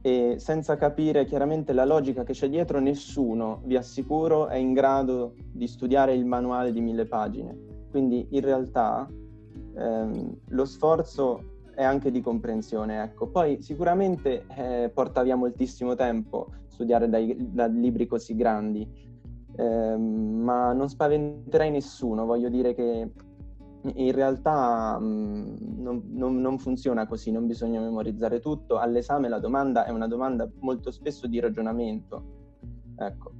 [0.01, 5.33] e senza capire chiaramente la logica che c'è dietro, nessuno, vi assicuro, è in grado
[5.51, 7.57] di studiare il manuale di mille pagine.
[7.89, 9.07] Quindi in realtà
[9.75, 13.03] ehm, lo sforzo è anche di comprensione.
[13.03, 13.27] Ecco.
[13.27, 18.87] Poi sicuramente eh, porta via moltissimo tempo studiare dai, da libri così grandi,
[19.55, 23.11] eh, ma non spaventerei nessuno, voglio dire che
[23.93, 28.77] in realtà mh, mm, non, non, non, funziona così, non bisogna memorizzare tutto.
[28.77, 32.23] All'esame la domanda è una domanda molto spesso di ragionamento.
[32.97, 33.31] Ecco.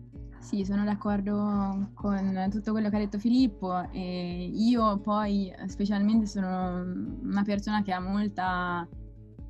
[0.46, 6.84] Sì, sono d'accordo con tutto quello che ha detto Filippo e io poi specialmente sono
[7.24, 8.88] una persona che ha molta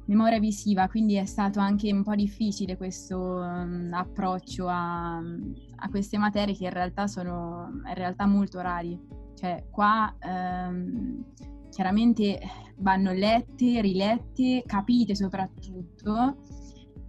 [0.05, 6.17] memoria visiva, quindi è stato anche un po' difficile questo um, approccio a, a, queste
[6.17, 8.97] materie che in realtà sono in realtà molto rari.
[9.33, 11.25] Cioè qua um,
[11.71, 12.39] chiaramente
[12.77, 16.37] vanno lette, rilette, capite soprattutto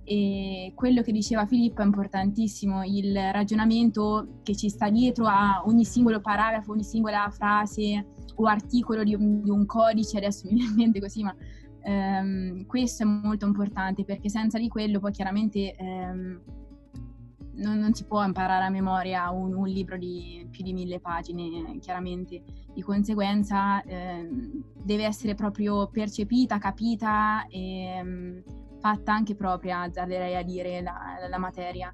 [0.08, 5.84] e quello che diceva Filippo è importantissimo, il ragionamento che ci sta dietro a ogni
[5.84, 10.70] singolo paragrafo, ogni singola frase o articolo di un, di un codice, adesso mi viene
[10.70, 11.34] in mente così, ma
[11.82, 16.40] ehm, questo è molto importante perché senza di quello poi chiaramente ehm,
[17.54, 21.78] non, non, si può imparare a memoria un, un, libro di più di mille pagine,
[21.80, 22.42] chiaramente.
[22.72, 28.42] Di conseguenza ehm, deve essere proprio percepita, capita e ehm,
[28.86, 31.92] fatta anche propria, azzarderei a dire, la, la materia.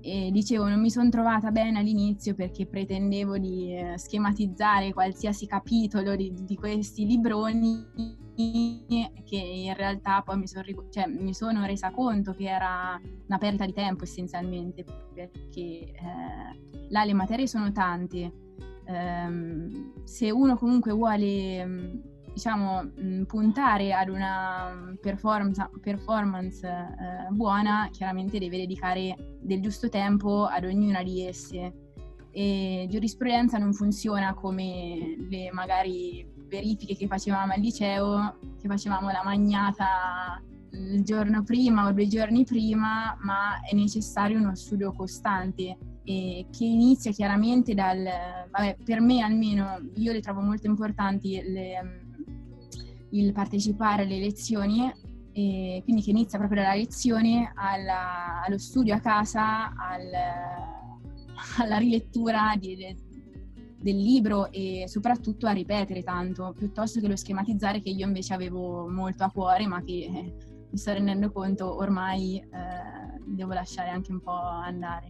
[0.00, 6.14] E dicevo, non mi sono trovata bene all'inizio perché pretendevo di eh, schematizzare qualsiasi capitolo
[6.14, 7.86] di, di, questi libroni
[8.34, 13.64] che in realtà poi mi, son, cioè, mi, sono resa conto che era una perdita
[13.64, 18.42] di tempo essenzialmente perché eh, là le materie sono tante.
[18.86, 28.38] Um, se uno comunque vuole diciamo, mh, puntare ad una performance, performance eh, buona, chiaramente
[28.38, 31.72] deve dedicare del giusto tempo ad ognuna di esse.
[32.32, 39.22] E giurisprudenza non funziona come le magari verifiche che facevamo al liceo, che facevamo la
[39.24, 46.46] magnata il giorno prima o due giorni prima, ma è necessario uno studio costante che
[46.58, 48.04] inizia chiaramente dal,
[48.50, 52.03] vabbè, per me almeno, io le trovo molto importanti le,
[53.14, 54.92] il partecipare alle lezioni,
[55.32, 60.10] e quindi che inizia proprio dalla lezione alla, allo studio a casa, al,
[61.58, 62.96] alla rilettura di, de,
[63.80, 68.88] del libro e soprattutto a ripetere tanto, piuttosto che lo schematizzare che io invece avevo
[68.88, 70.36] molto a cuore, ma che eh,
[70.70, 75.08] mi sto rendendo conto ormai eh, devo lasciare anche un po' andare.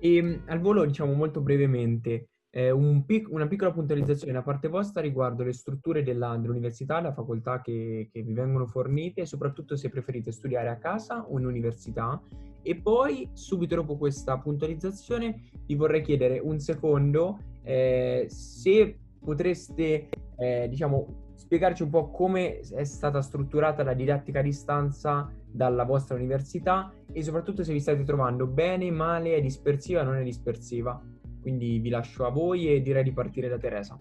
[0.00, 2.28] E al volo, diciamo molto brevemente,
[2.58, 7.12] eh, un pic- una piccola puntualizzazione da parte vostra riguardo le strutture della, dell'università, la
[7.12, 12.20] facoltà che, che, vi vengono fornite soprattutto se preferite studiare a casa o in università.
[12.60, 20.66] E poi, subito dopo questa puntualizzazione, vi vorrei chiedere un secondo eh, se potreste, eh,
[20.68, 26.92] diciamo, spiegarci un po' come è stata strutturata la didattica a distanza dalla vostra università
[27.12, 31.00] e soprattutto se vi state trovando bene, male, è dispersiva o non è dispersiva.
[31.48, 33.98] Quindi vi lascio a voi e direi di partire da Teresa.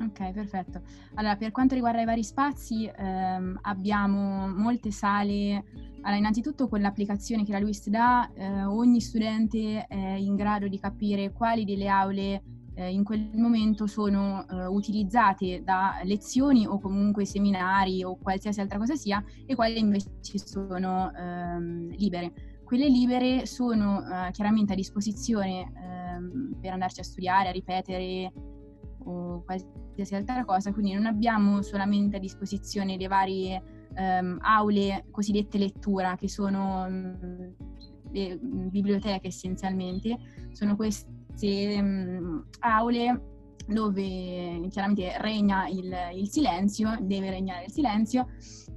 [0.00, 0.80] Ok, perfetto.
[1.16, 5.62] Allora, per quanto riguarda i vari spazi, ehm, abbiamo molte sale.
[6.00, 10.78] Allora, innanzitutto con l'applicazione che la LUIS dà, eh, ogni studente è in grado di
[10.78, 12.42] capire quali delle aule
[12.76, 18.78] eh, in quel momento sono eh, utilizzate da lezioni o comunque seminari o qualsiasi altra
[18.78, 20.08] cosa sia e quali invece
[20.38, 22.53] sono ehm, libere.
[22.64, 28.32] Quelle libere sono uh, chiaramente a disposizione um, per andarci a studiare, a ripetere
[29.06, 33.62] o qualsiasi altra cosa, quindi non abbiamo solamente a disposizione le varie
[33.96, 37.54] um, aule cosiddette lettura, che sono um,
[38.10, 40.16] le biblioteche essenzialmente,
[40.52, 42.22] sono queste
[42.60, 43.33] aule
[43.66, 48.28] dove chiaramente regna il, il, silenzio, deve regnare il silenzio,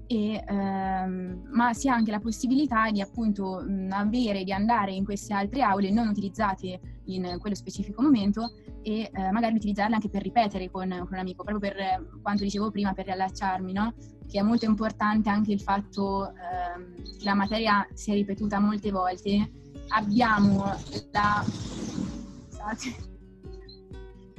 [0.08, 5.04] e, ehm, ma si ha anche la possibilità di appunto mh, avere, di andare in
[5.04, 10.22] queste altre aule non utilizzate in quello specifico momento e eh, magari utilizzarle anche per
[10.22, 13.94] ripetere con, con, un amico, proprio per quanto dicevo prima, per riallacciarmi, no?
[14.30, 19.52] che è molto importante anche il fatto ehm, che la materia sia ripetuta molte volte.
[19.90, 20.66] Abbiamo
[21.12, 21.46] la...
[22.50, 23.16] Scusate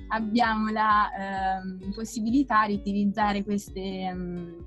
[0.08, 4.64] abbiamo la eh, possibilità di utilizzare queste, um,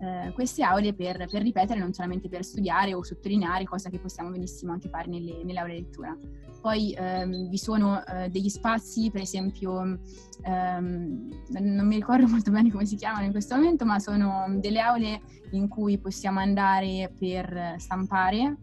[0.00, 4.30] eh, queste aule per, per, ripetere, non solamente per studiare o sottolineare, cosa che possiamo
[4.30, 6.16] benissimo anche fare nelle, di lettura.
[6.60, 9.98] Poi ehm, vi sono eh, degli spazi, per esempio,
[10.42, 14.80] ehm, non mi ricordo molto bene come si chiamano in questo momento, ma sono delle
[14.80, 15.20] aule
[15.52, 18.56] in cui possiamo andare per stampare,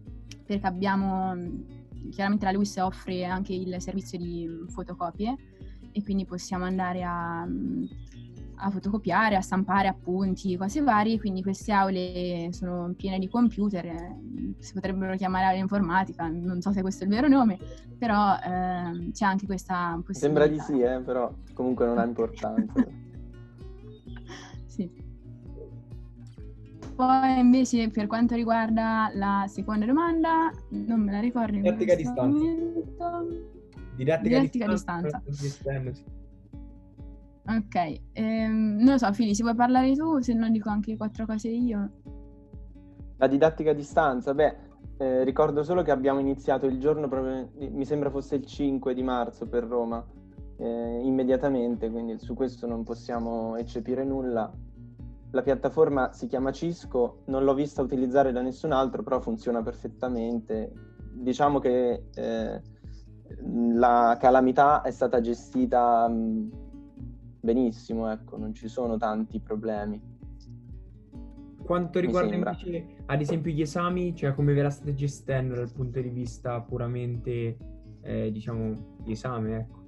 [0.45, 1.36] perché abbiamo,
[2.11, 5.36] chiaramente la LUIS offre anche il servizio di fotocopie
[5.97, 12.49] e quindi possiamo andare a, a fotocopiare, a stampare appunti, cose varie, quindi queste aule
[12.51, 14.15] sono piene di computer, eh,
[14.59, 17.57] si potrebbero chiamare aula informatica, non so se questo è il vero nome,
[17.97, 20.19] però eh, c'è anche questa possibilità.
[20.19, 22.85] Sembra di sì, eh, però comunque non ha importanza.
[24.67, 25.05] sì.
[26.95, 31.57] Poi invece per quanto riguarda la seconda domanda, non me la ricordo.
[31.57, 33.55] Didattica a distanza.
[33.97, 35.21] Didattica, Didattica a distanza.
[35.25, 36.03] distanza.
[37.47, 41.25] Ok, ehm, non lo so, Fili, se vuoi parlare tu, se no dico anche quattro
[41.25, 41.91] cose io.
[43.17, 44.55] La didattica a distanza, beh,
[44.97, 49.01] eh, ricordo solo che abbiamo iniziato il giorno, proprio, mi sembra fosse il 5 di
[49.01, 50.05] marzo per Roma,
[50.57, 54.51] eh, immediatamente, quindi su questo non possiamo eccepire nulla.
[55.31, 60.71] La piattaforma si chiama Cisco, non l'ho vista utilizzare da nessun altro, però funziona perfettamente.
[61.13, 62.61] Diciamo che eh,
[63.43, 66.07] la calamità è stata gestita...
[66.07, 66.65] Mh,
[67.39, 70.01] benissimo, ecco, non ci sono tanti problemi.
[71.63, 76.01] Quanto riguarda invece, ad esempio, gli esami, cioè come ve la state gestendo dal punto
[76.01, 77.57] di vista puramente,
[78.01, 79.86] eh, diciamo, di esame, ecco?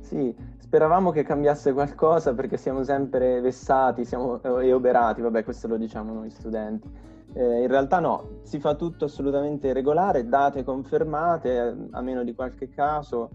[0.00, 0.34] Sì,
[0.70, 6.12] speravamo che cambiasse qualcosa perché siamo sempre vessati siamo, e oberati, vabbè questo lo diciamo
[6.12, 6.88] noi studenti.
[7.32, 12.68] Eh, in realtà no, si fa tutto assolutamente regolare, date confermate, a meno di qualche
[12.68, 13.30] caso,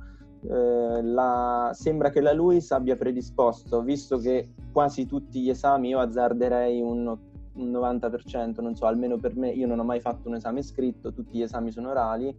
[0.49, 5.99] eh, la, sembra che la LUIS abbia predisposto, visto che quasi tutti gli esami io
[5.99, 10.36] azzarderei un, un 90%, non so, almeno per me, io non ho mai fatto un
[10.36, 12.33] esame scritto, tutti gli esami sono orali,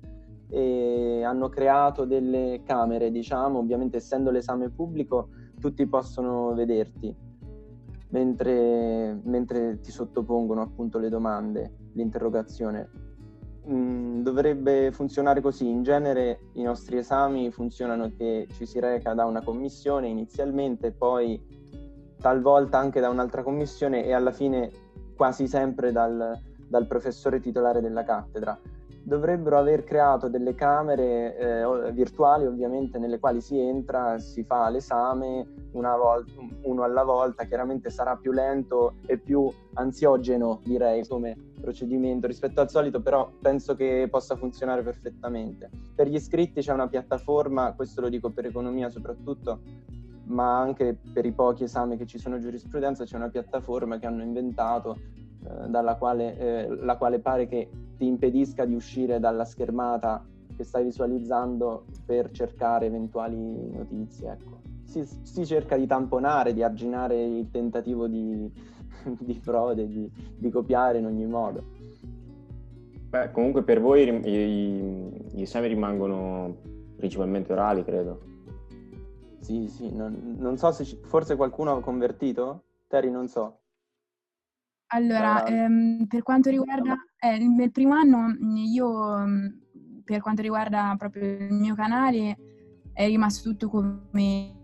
[0.49, 5.29] e hanno creato delle camere, diciamo, ovviamente essendo l'esame pubblico
[5.59, 7.15] tutti possono vederti
[8.11, 12.89] mentre, mentre ti sottopongono appunto le domande, l'interrogazione
[13.69, 15.69] mm, dovrebbe funzionare così.
[15.69, 21.43] In genere i nostri esami funzionano che ci si reca da una commissione inizialmente, poi
[22.21, 24.71] talvolta anche da un'altra commissione e alla fine
[25.17, 26.39] quasi sempre dal,
[26.69, 28.59] dal professore titolare della cattedra
[29.07, 35.47] dovrebbero aver creato delle camere eh, virtuali ovviamente nelle quali si entra, si fa l'esame
[35.71, 36.33] volta,
[36.63, 42.69] uno alla volta, chiaramente sarà più lento e più ansiogeno direi come procedimento rispetto al
[42.69, 45.71] solito, però penso che possa funzionare perfettamente.
[45.95, 49.61] Per gli iscritti c'è una piattaforma, questo lo dico per economia soprattutto,
[50.25, 54.23] ma anche per i pochi esami che ci sono giurisprudenza c'è una piattaforma che hanno
[54.23, 54.97] inventato
[55.69, 60.25] dalla quale, eh, la quale pare che ti impedisca di uscire dalla schermata
[60.57, 64.33] che stai visualizzando per cercare eventuali notizie.
[64.33, 64.61] Ecco.
[64.85, 68.51] Si, si, cerca di tamponare, di arginare il tentativo di,
[69.19, 71.63] di frode, di, di, copiare in ogni modo.
[73.11, 76.57] Beh, comunque per voi i, gli esami rimangono
[76.97, 78.35] principalmente orali, credo.
[79.41, 82.63] Sì, sì, non, non so se ci, forse qualcuno ha convertito?
[82.89, 83.59] Terry, non so.
[84.89, 89.17] Allora, ehm, per quanto riguarda eh, nel primo anno io
[90.05, 92.37] per quanto riguarda proprio il mio canale
[92.93, 94.55] è rimasto tutto come,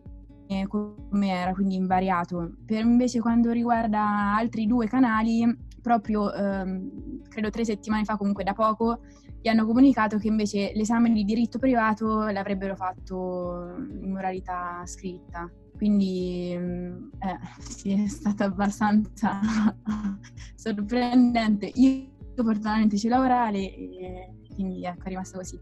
[0.68, 2.54] come era, quindi invariato.
[2.64, 5.44] Per invece quando riguarda altri due canali,
[5.82, 9.00] proprio ehm, credo tre settimane fa, comunque da poco,
[9.40, 15.50] gli hanno comunicato che invece l'esame di diritto privato l'avrebbero fatto in modalità scritta.
[15.82, 19.40] Quindi mm, eh, sì, è stato abbastanza
[20.54, 21.72] sorprendente.
[21.74, 22.06] Io
[22.36, 25.58] fortunatamente ce l'ho orale e quindi ecco è rimasto così.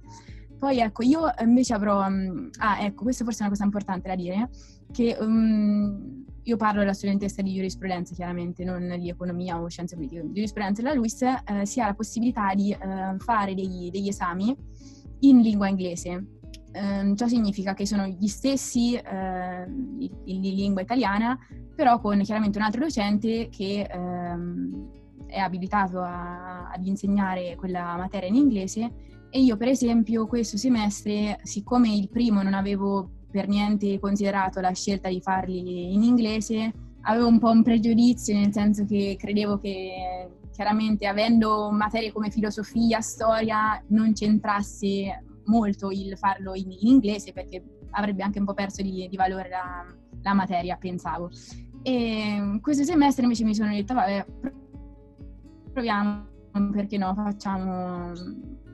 [0.58, 2.06] Poi ecco, io invece avrò...
[2.06, 4.50] Um, ah, ecco, questa forse è una cosa importante da dire,
[4.92, 10.20] che um, io parlo della studentessa di giurisprudenza chiaramente, non di economia o scienze politiche.
[10.20, 14.54] Di giurisprudenza della LUIS eh, si ha la possibilità di eh, fare degli, degli esami
[15.20, 16.39] in lingua inglese
[16.72, 21.38] eh, ciò significa che sono gli stessi eh, in, lingua italiana,
[21.74, 24.88] però con chiaramente un altro docente che ehm,
[25.26, 29.08] è abilitato a, ad insegnare quella materia in inglese.
[29.30, 34.72] E io per esempio questo semestre, siccome il primo non avevo per niente considerato la
[34.72, 40.28] scelta di farli in inglese, avevo un po' un pregiudizio, nel senso che credevo che
[40.52, 47.62] chiaramente avendo materie come filosofia, storia, non c'entrasse molto il farlo in, in inglese perché
[47.90, 49.84] avrebbe anche un po' perso di, di valore la,
[50.22, 51.28] la, materia, pensavo.
[51.82, 54.26] E questo semestre invece mi sono detta, vabbè,
[55.72, 56.26] proviamo,
[56.72, 58.12] perché no, facciamo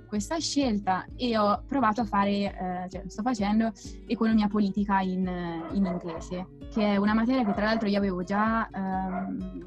[0.06, 3.72] questa scelta e ho provato a fare, eh, cioè sto facendo
[4.06, 5.26] economia politica in,
[5.72, 9.64] in, inglese, che è una materia che tra l'altro io avevo già ehm,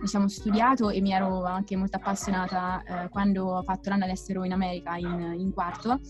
[0.00, 4.52] diciamo, studiato e mi ero anche molto appassionata eh, quando ho fatto l'anno all'estero in
[4.52, 6.00] America in, in quarto.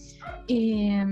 [0.45, 1.07] E,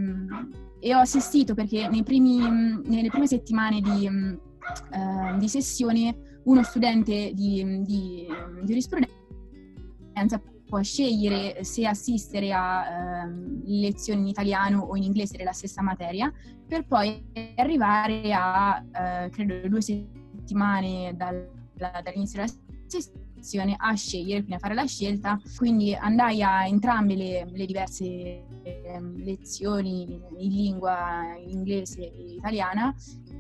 [0.81, 2.39] e, ho assistito perché primi,
[2.85, 4.43] nelle prime settimane di
[4.91, 8.27] eh, di sessione uno studente di, di
[8.63, 10.41] giurisprudenza
[10.75, 13.33] può scegliere se assistere a eh,
[13.65, 16.33] lezioni in italiano o in inglese della stessa materia,
[16.67, 22.53] per poi arrivare a, eh, credo, due settimane dal, dall'inizio della
[22.89, 25.41] sessione a scegliere, quindi a fare la scelta.
[25.57, 32.93] Quindi andai a entrambe le, le diverse eh, lezioni in lingua inglese e italiana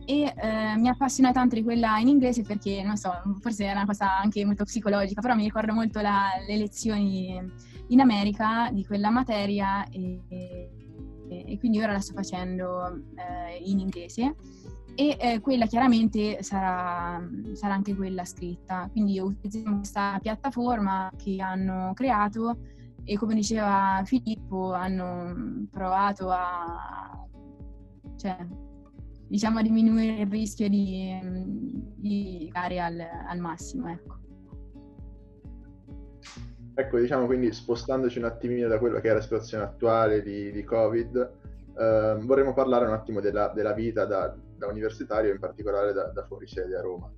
[0.07, 3.87] e eh, mi appassiona tanto di quella in inglese perché, non so, forse è una
[3.87, 7.41] cosa anche molto psicologica, però mi ricordo molto la, le lezioni
[7.89, 10.71] in America di quella materia e, e,
[11.29, 14.35] e quindi ora la sto facendo eh, in inglese
[14.95, 17.21] e eh, quella chiaramente sarà,
[17.53, 18.89] sarà, anche quella scritta.
[18.91, 22.59] Quindi utilizziamo questa piattaforma che hanno creato
[23.05, 27.27] e come diceva Filippo hanno provato a,
[28.17, 28.37] cioè,
[29.27, 31.19] diciamo, a diminuire il rischio di,
[31.97, 33.91] di gare al, al massimo.
[33.91, 34.19] Ecco.
[36.75, 40.65] ecco, diciamo quindi spostandoci un attimino da quella che è la situazione attuale di, di
[40.65, 41.17] Covid,
[41.79, 46.25] eh, vorremmo parlare un attimo della, della vita da, da, universitario, in particolare da, da
[46.25, 47.11] fuori sede a Roma.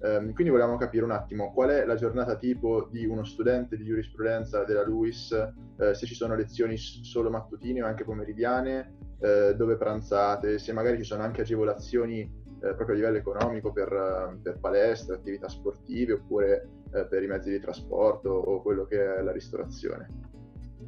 [0.00, 3.84] Eh, quindi volevamo capire un attimo qual è la giornata tipo di uno studente di
[3.84, 5.32] giurisprudenza della LUIS,
[5.78, 10.98] eh, se ci sono lezioni solo mattutine o anche pomeridiane, eh, dove pranzate, se magari
[10.98, 16.68] ci sono anche agevolazioni eh, proprio a livello economico per, per palestre, attività sportive oppure
[16.92, 20.08] eh, per i mezzi di trasporto o quello che è la ristorazione.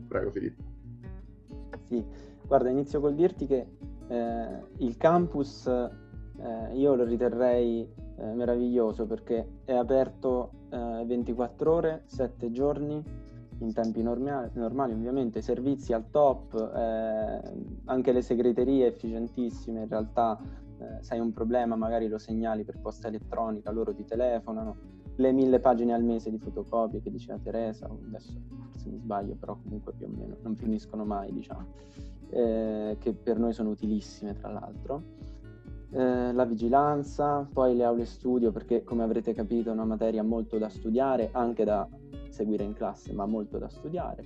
[0.09, 0.63] Prego Filippo.
[1.89, 2.05] Sì,
[2.51, 3.65] Guarda, inizio col dirti che
[4.09, 7.89] eh, il campus eh, io lo riterrei
[8.21, 13.03] eh, meraviglioso perché è aperto 24 eh, ore, 7 giorni,
[13.59, 17.41] in tempi normali, normali ovviamente, servizi al top, eh,
[17.87, 20.39] anche le segreterie efficientissime, in realtà
[20.79, 25.33] eh, se hai un problema magari lo segnali per posta elettronica, loro ti telefonano, le
[25.33, 28.33] mille pagine al mese di fotocopie che diceva Teresa, adesso
[28.71, 31.67] forse mi sbaglio, però comunque più o meno non finiscono mai, diciamo
[32.31, 35.03] eh, che per noi sono utilissime tra l'altro.
[35.93, 40.57] Eh, la vigilanza, poi le aule studio perché come avrete capito è una materia molto
[40.57, 41.89] da studiare, anche da
[42.29, 44.25] seguire in classe, ma molto da studiare.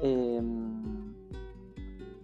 [0.00, 1.14] E, ehm,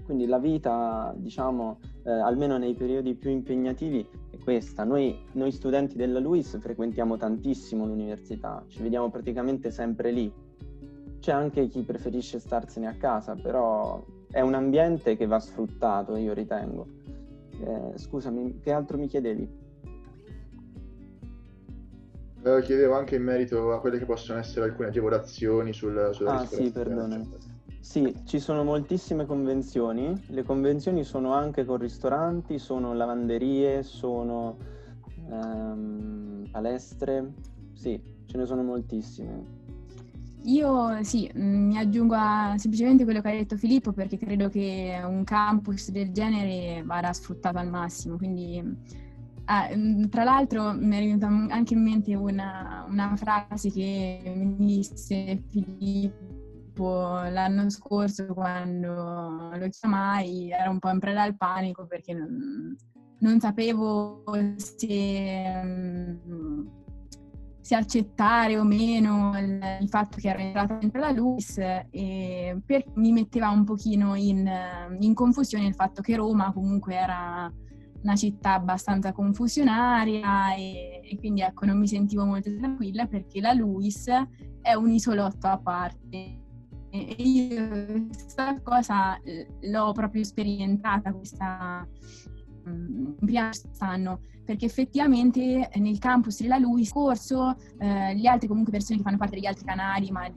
[0.04, 4.84] quindi la vita, diciamo, eh, almeno nei periodi più impegnativi, è questa.
[4.84, 10.30] Noi, noi studenti della LUIS frequentiamo tantissimo l'università, ci vediamo praticamente sempre lì.
[11.20, 16.32] C'è anche chi preferisce starsene a casa, però è un ambiente che va sfruttato, io
[16.32, 16.97] ritengo.
[17.60, 19.66] Eh, scusami, che altro mi chiedevi?
[22.44, 26.46] Eh, chiedevo anche in merito a quelle che possono essere alcune agevolazioni sul, sulla Ah
[26.46, 27.20] sì, perdona.
[27.80, 30.14] Sì, ci sono moltissime convenzioni.
[30.28, 34.56] Le convenzioni sono anche con ristoranti, sono lavanderie, sono
[35.30, 37.32] ehm, palestre.
[37.72, 39.57] Sì, ce ne sono moltissime.
[40.44, 44.98] Io sì, mm, mi aggiungo a semplicemente quello che ha detto Filippo perché credo che
[45.04, 48.16] un campus del genere vada sfruttato al massimo.
[48.16, 48.62] Quindi,
[49.46, 54.56] ah, mm, tra l'altro, mi è venuta anche in mente una, una frase che mi
[54.56, 56.26] disse Filippo
[56.78, 62.76] l'anno scorso quando lo chiamai, era un po' in preda al panico perché non,
[63.18, 64.22] non sapevo
[64.56, 66.66] se mm,
[67.68, 71.58] se accettare o meno il, il fatto che ero entrata dentro la LUIS
[71.90, 74.50] e per, mi metteva un pochino in,
[74.98, 77.52] in, confusione il fatto che Roma comunque era
[78.00, 83.52] una città abbastanza confusionaria e, e quindi ecco non mi sentivo molto tranquilla perché la
[83.52, 84.06] LUIS
[84.62, 86.40] è un isolotto a parte.
[86.88, 89.20] E io questa cosa
[89.60, 91.86] l'ho proprio sperimentata questa
[92.68, 98.98] in prima quest'anno, perché effettivamente nel campus della LUIS, corso, eh, le altre comunque persone
[98.98, 100.30] che fanno parte degli altri canali, ma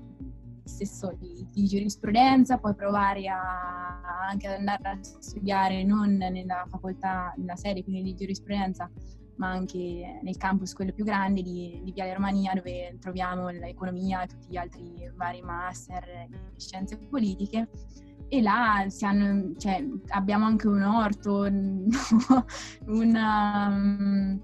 [0.64, 7.34] stesso di, di giurisprudenza, puoi provare a, anche ad andare a studiare non nella facoltà,
[7.38, 8.90] nella sede quindi di giurisprudenza,
[9.38, 14.28] ma anche nel campus quello più grande di, di Viale Romania dove troviamo l'economia e
[14.28, 17.70] tutti gli altri vari master di scienze politiche
[18.34, 21.42] e là hanno, cioè, abbiamo anche un orto,
[22.88, 24.42] una, um,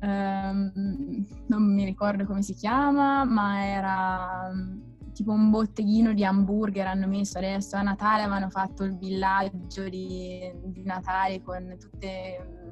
[0.00, 6.88] um, non mi ricordo come si chiama, ma era um, tipo un botteghino di hamburger
[6.88, 12.66] hanno messo adesso a Natale avevano fatto il villaggio di, di Natale con tutte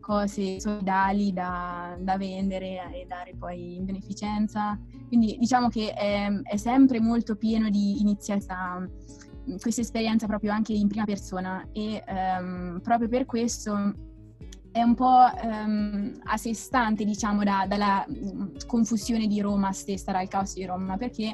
[0.00, 4.78] cose solidali da, da, vendere e dare poi in beneficenza.
[5.06, 8.86] Quindi diciamo che è, è sempre molto pieno di iniziativa
[9.60, 13.94] questa esperienza proprio anche in prima persona e um, proprio per questo
[14.74, 20.10] è un po' um, a sé stante, diciamo, da, dalla um, confusione di Roma stessa,
[20.10, 21.32] dal caos di Roma, perché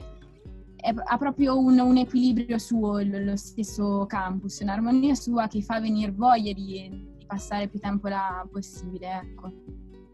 [0.77, 6.13] è, ha proprio un, un equilibrio suo, lo, stesso campus, un'armonia sua che fa venire
[6.13, 9.53] voglia di, di passare più tempo là possibile, ecco.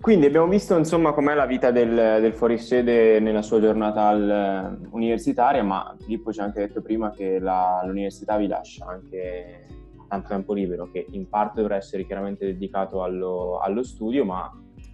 [0.01, 4.95] Quindi abbiamo visto insomma com'è la vita del, del fuorisede nella sua giornata al, uh,
[4.95, 9.67] universitaria, ma Filippo ci ha anche detto prima che la, l'università vi lascia anche
[10.09, 14.51] tanto tempo libero che in parte dovrà essere chiaramente dedicato allo, allo studio, ma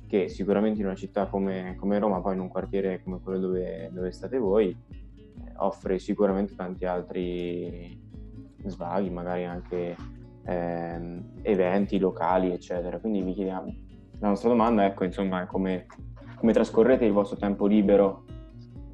[0.07, 3.90] che sicuramente in una città come, come, Roma, poi in un quartiere come quello dove,
[3.92, 7.98] dove state voi, eh, offre sicuramente tanti altri
[8.64, 9.96] svaghi, magari anche
[10.44, 12.98] eh, eventi locali, eccetera.
[12.98, 13.74] Quindi vi chiediamo,
[14.23, 15.87] la nostra domanda ecco, insomma, come,
[16.37, 18.25] come trascorrete il vostro tempo libero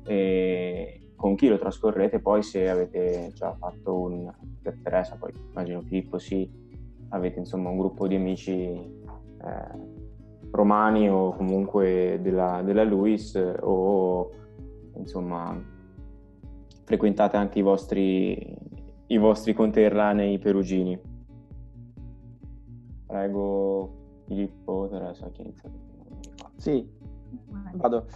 [0.06, 2.18] e, con chi lo trascorrete?
[2.20, 6.50] Poi se avete già fatto un per Teresa poi immagino Filippo sì
[7.10, 8.86] avete insomma un gruppo di amici eh,
[10.50, 14.30] romani o comunque della, della Luis o
[14.96, 15.60] insomma
[16.84, 18.56] frequentate anche i vostri
[19.08, 20.98] i vostri conterranei perugini.
[23.06, 23.97] Prego
[24.28, 25.68] Filippo Teresa chi inizia
[26.56, 26.88] sì
[27.72, 28.06] vado.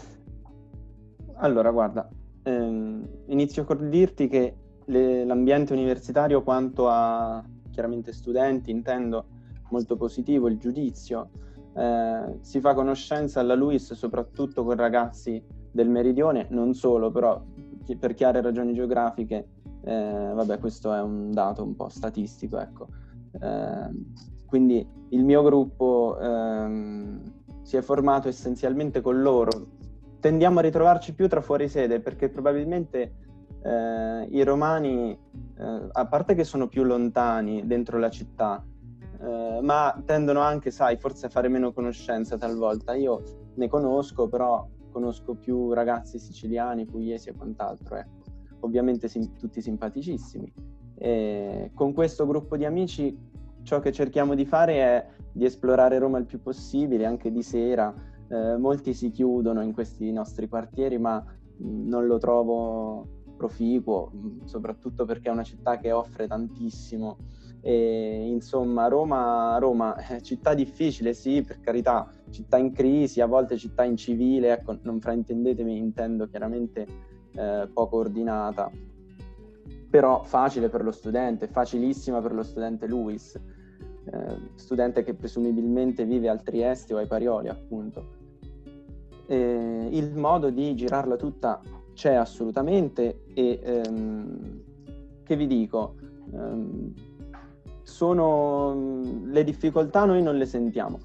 [1.35, 2.09] allora guarda
[2.45, 4.57] ehm, inizio col dirti che
[4.87, 9.27] le, l'ambiente universitario quanto a chiaramente studenti, intendo
[9.71, 11.31] molto positivo il giudizio,
[11.75, 17.43] eh, si fa conoscenza alla LUIS soprattutto con ragazzi del meridione, non solo, però
[17.99, 19.49] per chiare ragioni geografiche,
[19.85, 22.87] eh, vabbè questo è un dato un po' statistico, ecco.
[23.41, 23.91] Eh,
[24.53, 29.49] quindi il mio gruppo ehm, si è formato essenzialmente con loro,
[30.21, 33.15] tendiamo a ritrovarci più tra fuori sede perché probabilmente
[33.63, 35.19] eh, i romani,
[35.57, 38.63] eh, a parte che sono più lontani dentro la città,
[39.23, 42.93] eh, ma tendono anche, sai, forse a fare meno conoscenza talvolta.
[42.93, 43.23] Io
[43.55, 48.21] ne conosco, però conosco più ragazzi siciliani, pugliesi e quant'altro, ecco.
[48.61, 50.53] Ovviamente sim- tutti simpaticissimi.
[50.95, 53.31] E con questo gruppo di amici
[53.63, 57.93] ciò che cerchiamo di fare è di esplorare Roma il più possibile, anche di sera,
[58.29, 64.45] eh, molti si chiudono in questi nostri quartieri, ma mh, non lo trovo proficuo, mh,
[64.45, 67.17] soprattutto perché è una città che offre tantissimo.
[67.61, 73.57] E, insomma, Roma, Roma è città difficile, sì, per carità, città in crisi, a volte
[73.57, 76.87] città incivile, ecco, non fraintendetemi, intendo chiaramente
[77.35, 78.71] eh, poco ordinata,
[79.93, 86.31] però facile per lo studente, facilissima per lo studente Luis, eh, studente che presumibilmente vive
[86.31, 88.21] al Trieste o ai Parioli, appunto
[89.27, 91.61] eh, il modo di girarla tutta
[91.95, 94.63] c'è assolutamente e ehm,
[95.25, 95.95] che vi dico,
[96.33, 96.93] ehm,
[97.83, 98.75] sono
[99.25, 100.99] le difficoltà noi non le sentiamo.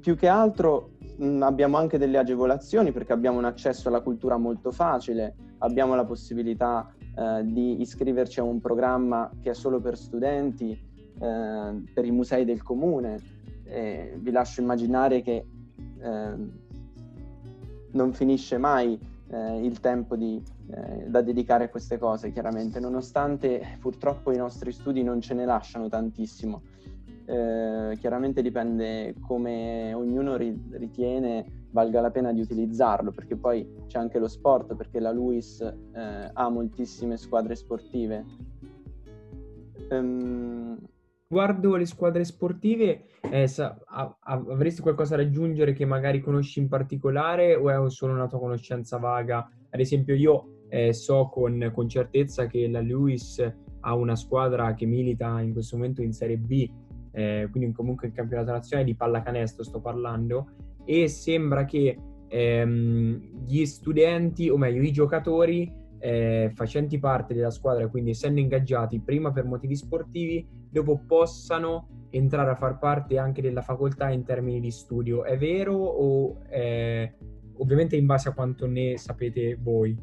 [0.00, 4.70] Più che altro mh, abbiamo anche delle agevolazioni perché abbiamo un accesso alla cultura molto
[4.70, 10.70] facile, abbiamo la possibilità eh, di iscriverci a un programma che è solo per studenti,
[10.72, 13.32] eh, per i musei del comune.
[13.64, 15.44] vi lascio immaginare che
[16.00, 16.34] eh,
[17.92, 18.98] non finisce mai
[19.28, 20.40] eh, il tempo di,
[20.70, 25.44] eh, da dedicare a queste cose, chiaramente, nonostante purtroppo i nostri studi non ce ne
[25.44, 26.62] lasciano tantissimo.
[27.26, 33.98] Eh, chiaramente dipende come ognuno ri- ritiene valga la pena di utilizzarlo, perché poi c'è
[33.98, 38.24] anche lo sport, perché la LUIS eh, ha moltissime squadre sportive.
[39.90, 40.78] Um,
[41.26, 46.60] Riguardo le squadre sportive, eh, sa, a, a, avresti qualcosa da aggiungere che magari conosci
[46.60, 49.50] in particolare o è solo una tua conoscenza vaga?
[49.70, 54.86] Ad esempio io eh, so con, con, certezza che la Lewis ha una squadra che
[54.86, 56.70] milita in questo momento in Serie B,
[57.10, 60.50] eh, quindi comunque il campionato nazionale di pallacanestro sto parlando,
[60.84, 67.88] e sembra che ehm, gli studenti, o meglio i giocatori, eh, facenti parte della squadra,
[67.88, 73.62] quindi essendo ingaggiati prima per motivi sportivi, dopo possano entrare a far parte anche della
[73.62, 75.24] facoltà in termini di studio.
[75.24, 77.10] È vero o è
[77.56, 79.96] ovviamente in base a quanto ne sapete voi?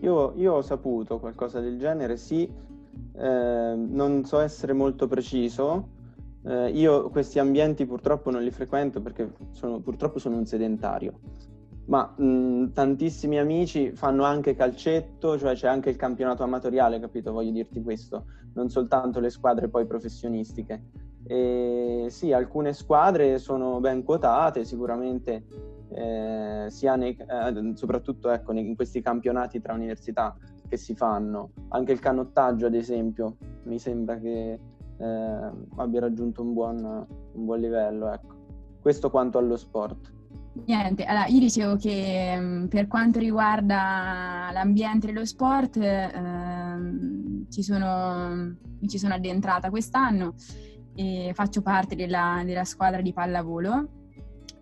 [0.00, 2.50] Io, io ho saputo qualcosa del genere, sì,
[3.16, 5.98] eh, non so essere molto preciso.
[6.42, 11.18] Eh, io questi ambienti purtroppo non li frequento perché sono, purtroppo sono un sedentario
[11.90, 17.32] ma mh, tantissimi amici fanno anche calcetto, cioè c'è anche il campionato amatoriale, capito?
[17.32, 20.82] Voglio dirti questo, non soltanto le squadre poi professionistiche.
[21.26, 25.44] E sì, alcune squadre sono ben quotate, sicuramente
[25.90, 30.36] eh, sia nei, eh, soprattutto ecco, in questi campionati tra università
[30.68, 31.50] che si fanno.
[31.70, 34.60] Anche il canottaggio, ad esempio, mi sembra che
[35.00, 38.12] eh, abbia raggiunto un buon, un buon livello.
[38.12, 38.36] Ecco.
[38.80, 40.18] Questo quanto allo sport.
[40.66, 48.56] Niente, allora io dicevo che mm, per quanto riguarda l'ambiente dello sport ehm, ci sono,
[48.80, 50.34] mi ci sono addentrata quest'anno
[50.94, 53.88] e faccio parte della, della squadra di pallavolo.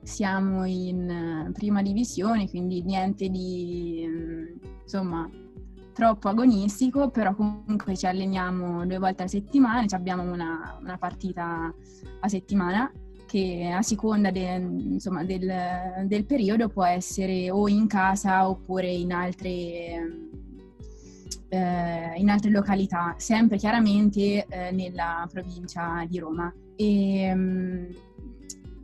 [0.02, 4.46] Siamo in prima divisione, quindi niente di mm,
[4.82, 5.28] insomma
[5.98, 11.74] troppo agonistico, però comunque ci alleniamo due volte a settimana, abbiamo una, una partita
[12.20, 12.88] a settimana
[13.26, 15.52] che a seconda de, insomma, del,
[16.06, 19.50] del, periodo può essere o in casa oppure in altre,
[21.48, 26.54] eh, in altre località, sempre chiaramente eh, nella provincia di Roma.
[26.76, 27.94] E, mh,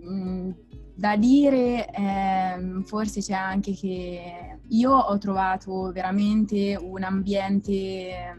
[0.04, 0.50] mm,
[0.96, 8.36] da dire eh, forse c'è anche che io ho trovato veramente un ambiente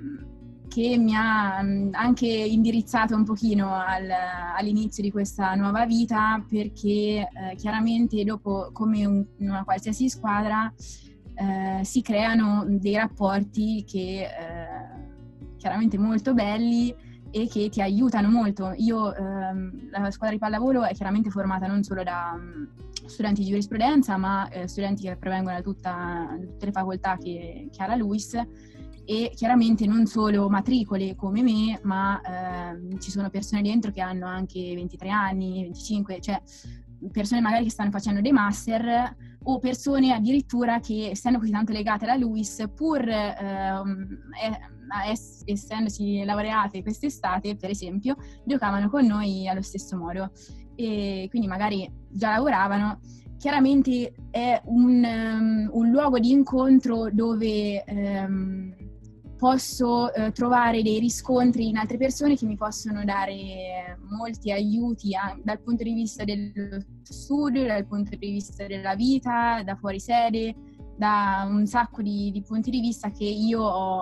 [0.67, 4.09] che mi ha mm, anche indirizzato un pochino al,
[4.57, 10.71] all'inizio di questa nuova vita perché eh, chiaramente dopo come un, una qualsiasi squadra
[11.35, 15.05] eh, si creano dei rapporti che eh,
[15.57, 16.93] chiaramente molto belli
[17.31, 18.73] e che ti aiutano molto.
[18.77, 22.69] Io, ehm, la squadra di pallavolo è chiaramente formata non solo da um,
[23.07, 27.69] studenti di giurisprudenza, ma eh, studenti che provengono da, tutta, da, tutte le facoltà che,
[27.71, 28.41] che ha la LUIS.
[29.07, 34.25] E chiaramente non solo matricole come me, ma eh, ci sono persone dentro che hanno
[34.25, 36.41] anche 23 anni, 25, cioè
[37.11, 42.05] persone magari che stanno facendo dei master o persone addirittura che essendo così tanto legate
[42.05, 44.19] alla LUIS, pur ehm,
[45.07, 50.31] es- essendosi laureate quest'estate, per esempio, giocavano con noi allo stesso modo
[50.75, 52.99] e quindi magari già lavoravano.
[53.37, 58.73] Chiaramente è un, um, un luogo di incontro dove um,
[59.37, 65.37] posso eh, trovare dei riscontri in altre persone che mi possono dare molti aiuti a,
[65.43, 70.55] dal punto di vista dello studio, dal punto di vista della vita, da fuori sede,
[70.97, 74.01] da un sacco di, di punti di vista che io ho,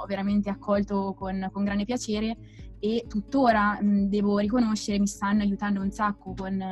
[0.00, 2.36] ho veramente accolto con, con, grande piacere
[2.80, 6.62] e tuttora mh, devo riconoscere mi stanno aiutando un sacco con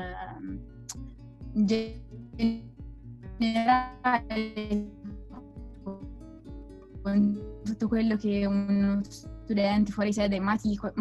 [2.37, 2.63] in
[3.39, 4.91] generale
[7.03, 10.93] con tutto quello che uno studente fuori sede matricola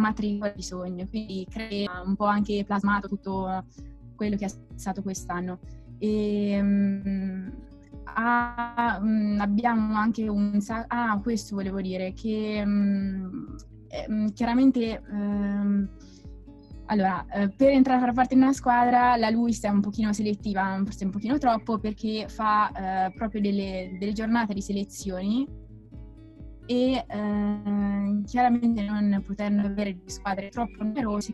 [0.52, 3.66] ha bisogno, quindi crea un po' anche plasmato tutto
[4.16, 5.60] quello che è stato quest'anno.
[5.98, 7.52] E, um,
[8.04, 13.56] ah, um, abbiamo anche un sacco, ah questo volevo dire, che um,
[13.88, 15.90] eh, chiaramente ehm,
[16.88, 20.14] allora, eh, per entrare a far parte di una squadra la LUIS è un pochino
[20.14, 25.48] selettiva, forse un pochino troppo, perché fa eh, proprio delle, delle giornate di selezioni
[26.68, 31.34] e eh, chiaramente non potendo avere squadre troppo numerose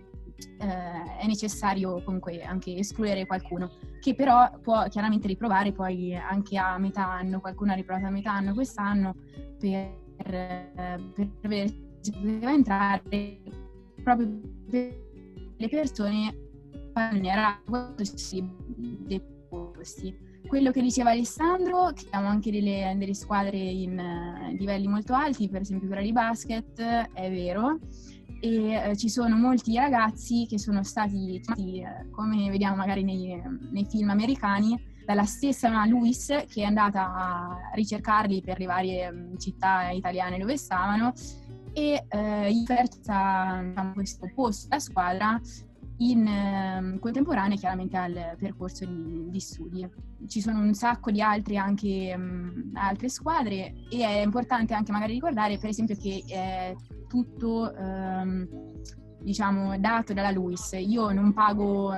[0.60, 3.72] eh, è necessario comunque anche escludere qualcuno
[4.02, 8.34] che però può chiaramente riprovare poi anche a metà anno, qualcuno ha riprovato a metà
[8.34, 9.16] anno quest'anno
[9.58, 13.42] per, per vedere se poteva entrare
[14.04, 14.28] proprio
[14.70, 15.10] per
[15.58, 16.36] le persone
[16.94, 24.54] era dei posti quello che diceva Alessandro, che abbiamo anche delle, delle squadre in uh,
[24.58, 27.80] livelli molto alti, per esempio quella di basket, è vero,
[28.42, 33.42] e uh, ci sono molti ragazzi che sono stati chiamati, uh, come vediamo magari nei,
[33.72, 39.38] nei, film americani, dalla stessa Luis che è andata a ricercarli per le varie um,
[39.38, 41.14] città italiane dove stavano
[41.74, 45.42] e uh, gli diciamo, questo posto alla squadra
[46.02, 49.88] in eh, contemporanea chiaramente al percorso di, di, studi.
[50.28, 55.14] Ci sono un sacco di altri anche um, altre squadre e è importante anche magari
[55.14, 56.76] ricordare per esempio che è
[57.08, 58.48] tutto um,
[59.22, 60.72] diciamo dato dalla LUIS.
[60.80, 61.96] Io non pago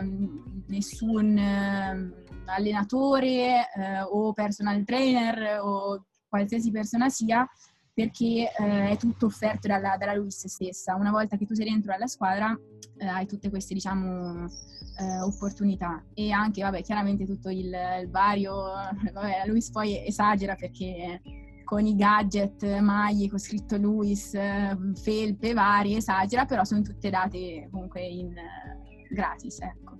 [0.67, 7.47] nessun uh, allenatore uh, o personal trainer o qualsiasi persona sia
[7.93, 10.95] perché eh, è tutto offerto dalla, dalla Luis stessa.
[10.95, 12.57] Una volta che tu sei dentro alla squadra
[12.97, 17.71] eh, hai tutte queste diciamo eh, opportunità e anche vabbè chiaramente tutto il,
[18.01, 18.53] il vario,
[19.13, 21.21] vabbè la Luis poi esagera perché
[21.63, 28.01] con i gadget, maglie con scritto Luis, felpe varie, esagera, però sono tutte date comunque
[28.05, 28.33] in
[29.09, 29.97] gratis, ecco.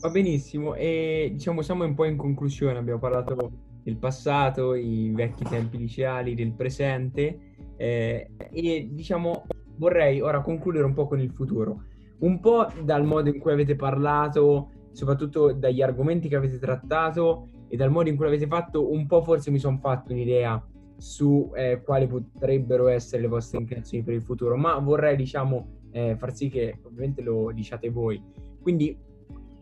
[0.00, 5.44] Va benissimo e diciamo siamo un po' in conclusione, abbiamo parlato del passato, i vecchi
[5.44, 9.44] tempi liceali, del presente eh, e diciamo
[9.76, 11.84] vorrei ora concludere un po' con il futuro,
[12.20, 17.76] un po' dal modo in cui avete parlato, soprattutto dagli argomenti che avete trattato e
[17.76, 20.64] dal modo in cui l'avete fatto, un po' forse mi sono fatto un'idea
[20.96, 26.14] su eh, quali potrebbero essere le vostre intenzioni per il futuro, ma vorrei diciamo eh,
[26.16, 28.22] far sì che ovviamente lo diciate voi.
[28.60, 28.96] Quindi,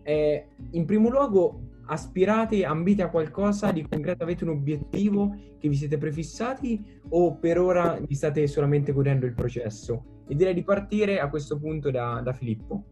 [0.03, 1.61] eh, in primo luogo,
[1.91, 7.59] aspirate, ambite a qualcosa di concreto, avete un obiettivo che vi siete prefissati o per
[7.59, 10.23] ora vi state solamente godendo il processo?
[10.29, 12.85] E direi di partire a questo punto da, da Filippo.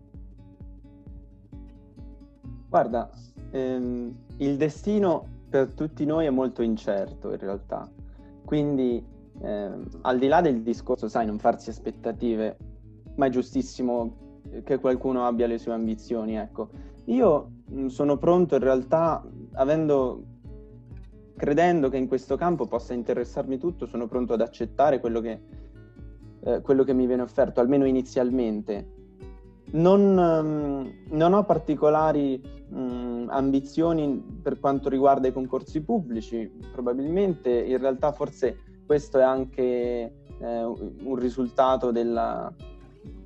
[2.69, 3.11] Guarda,
[3.53, 7.89] ehm, il destino per tutti noi è molto incerto in realtà,
[8.45, 9.03] quindi
[9.41, 12.57] ehm, al di là del discorso, sai, non farsi aspettative,
[13.15, 16.71] ma è giustissimo che qualcuno abbia le sue ambizioni, ecco.
[17.07, 17.53] Io
[17.87, 20.23] sono pronto in realtà, avendo,
[21.37, 25.41] credendo che in questo campo possa interessarmi tutto, sono pronto ad accettare quello che,
[26.41, 28.97] eh, quello che mi viene offerto, almeno inizialmente.
[29.71, 32.41] Non, um, non ho particolari
[32.71, 38.57] um, ambizioni per quanto riguarda i concorsi pubblici, probabilmente in realtà forse
[38.87, 42.51] questo è anche eh, un risultato della,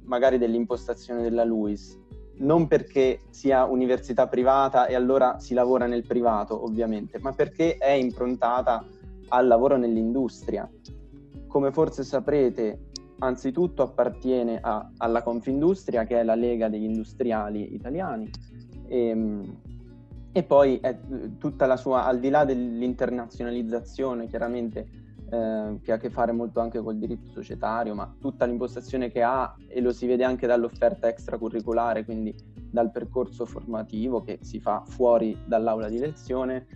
[0.02, 2.01] magari dell'impostazione della LUIS
[2.38, 7.90] non perché sia università privata e allora si lavora nel privato, ovviamente, ma perché è
[7.90, 8.84] improntata
[9.28, 10.68] al lavoro nell'industria.
[11.46, 18.30] Come forse saprete, anzitutto appartiene a, alla Confindustria, che è la Lega degli Industriali Italiani,
[18.88, 19.56] e, ehm,
[20.32, 20.98] e poi è
[21.38, 25.01] tutta la sua, al di là dell'internazionalizzazione, chiaramente
[25.32, 29.22] eh, che ha a che fare molto anche col diritto societario, ma tutta l'impostazione che
[29.22, 32.34] ha e lo si vede anche dall'offerta extracurriculare, quindi
[32.70, 36.66] dal percorso formativo che si fa fuori dall'aula di lezione,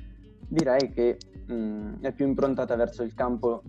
[0.48, 3.62] direi che mh, mm, è più improntata verso il campo,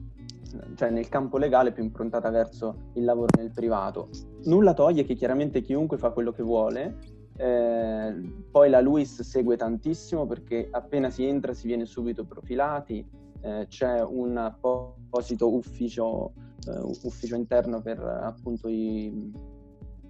[0.76, 4.08] cioè nel campo legale, più improntata verso il lavoro nel privato.
[4.46, 6.98] Nulla toglie che chiaramente chiunque fa quello che vuole,
[7.36, 8.16] eh,
[8.50, 13.06] poi la LUIS segue tantissimo perché appena si entra si viene subito profilati,
[13.48, 16.34] eh, c'è un apposito ufficio,
[16.68, 19.32] eh, ufficio interno per appunto i,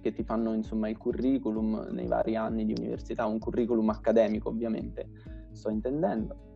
[0.00, 5.08] che ti fanno insomma il curriculum nei vari anni di università, un curriculum accademico ovviamente,
[5.52, 6.46] sto intendendo.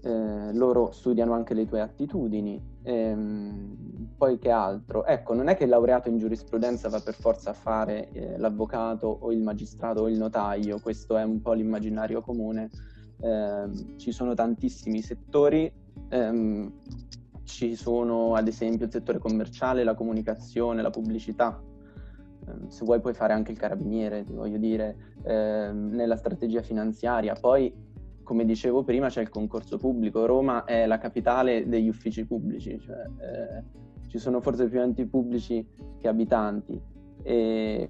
[0.00, 5.04] Eh, loro studiano anche le tue attitudini, ehm, poi che altro?
[5.04, 9.06] Ecco, non è che il laureato in giurisprudenza va per forza a fare eh, l'avvocato
[9.20, 12.70] o il magistrato o il notaio, questo è un po' l'immaginario comune.
[13.20, 15.77] Eh, ci sono tantissimi settori
[16.08, 16.72] ehm,
[17.44, 21.60] ci sono ad esempio il settore commerciale, la comunicazione, la pubblicità.
[22.46, 27.34] Eh, se vuoi puoi fare anche il carabiniere, ti voglio dire, ehm, nella strategia finanziaria.
[27.34, 27.72] Poi,
[28.22, 30.26] come dicevo prima, c'è il concorso pubblico.
[30.26, 33.64] Roma è la capitale degli uffici pubblici, cioè eh,
[34.08, 35.66] ci sono forse più enti pubblici
[35.98, 36.80] che abitanti.
[37.22, 37.88] E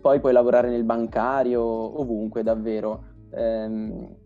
[0.00, 3.04] poi puoi lavorare nel bancario, ovunque davvero.
[3.30, 4.18] Eh,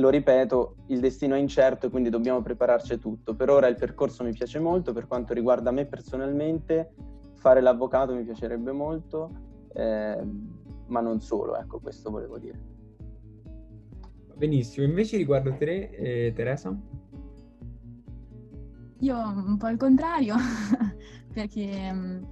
[0.00, 3.36] lo ripeto, il destino è incerto e quindi dobbiamo prepararci a tutto.
[3.36, 6.94] Per ora il percorso mi piace molto, per quanto riguarda me personalmente,
[7.34, 9.30] fare l'avvocato mi piacerebbe molto,
[9.74, 10.18] eh,
[10.86, 12.58] ma non solo, ecco, questo volevo dire.
[14.34, 16.76] Benissimo, invece riguardo te, eh, Teresa?
[19.00, 20.34] Io un po' il contrario,
[21.32, 22.22] perché mm,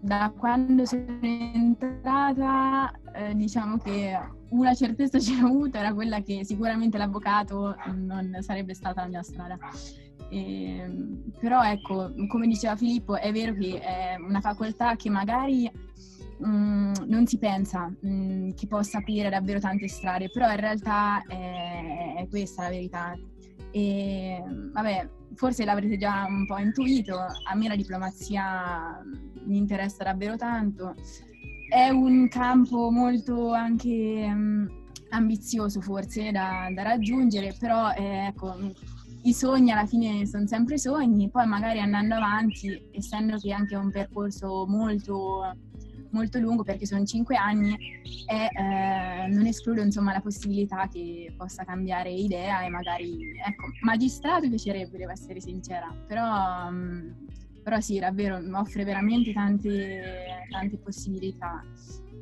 [0.00, 4.18] da quando sono entrata eh, diciamo che
[4.50, 9.22] una certezza ce l'ho avuta, era quella che sicuramente l'avvocato non sarebbe stata la mia
[9.22, 9.58] strada.
[10.28, 15.70] E, ehm, però ecco, come diceva Filippo, è vero che è una facoltà che magari
[16.38, 20.60] mh, mm, non si pensa mh, mm, che possa aprire davvero tante strade, però in
[20.60, 23.14] realtà è, è questa la verità.
[23.72, 24.42] E
[24.72, 29.00] vabbè, forse l'avrete già un po' intuito, a me la diplomazia
[29.44, 30.94] mi interessa davvero tanto
[31.70, 34.68] è un campo molto anche um,
[35.10, 38.56] ambizioso forse da, da raggiungere, però eh, ecco,
[39.22, 43.78] i sogni alla fine sono sempre sogni, poi magari andando avanti, essendo che anche è
[43.78, 45.56] un percorso molto,
[46.10, 47.76] molto lungo perché sono cinque anni,
[48.26, 54.48] e, eh, non escludo insomma la possibilità che possa cambiare idea e magari, ecco, magistrato
[54.48, 57.14] piacerebbe, devo essere sincera, però um,
[57.62, 61.64] però sì, davvero offre veramente tante, tante possibilità.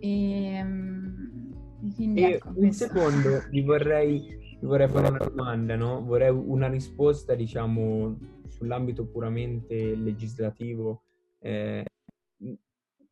[0.01, 2.87] Ehm, e, quindi, e ecco, un questo.
[2.87, 6.03] secondo, vi vorrei, vi vorrei fare una domanda, no?
[6.03, 8.19] Vorrei una risposta, diciamo,
[8.49, 11.03] sull'ambito puramente legislativo.
[11.41, 11.85] Eh,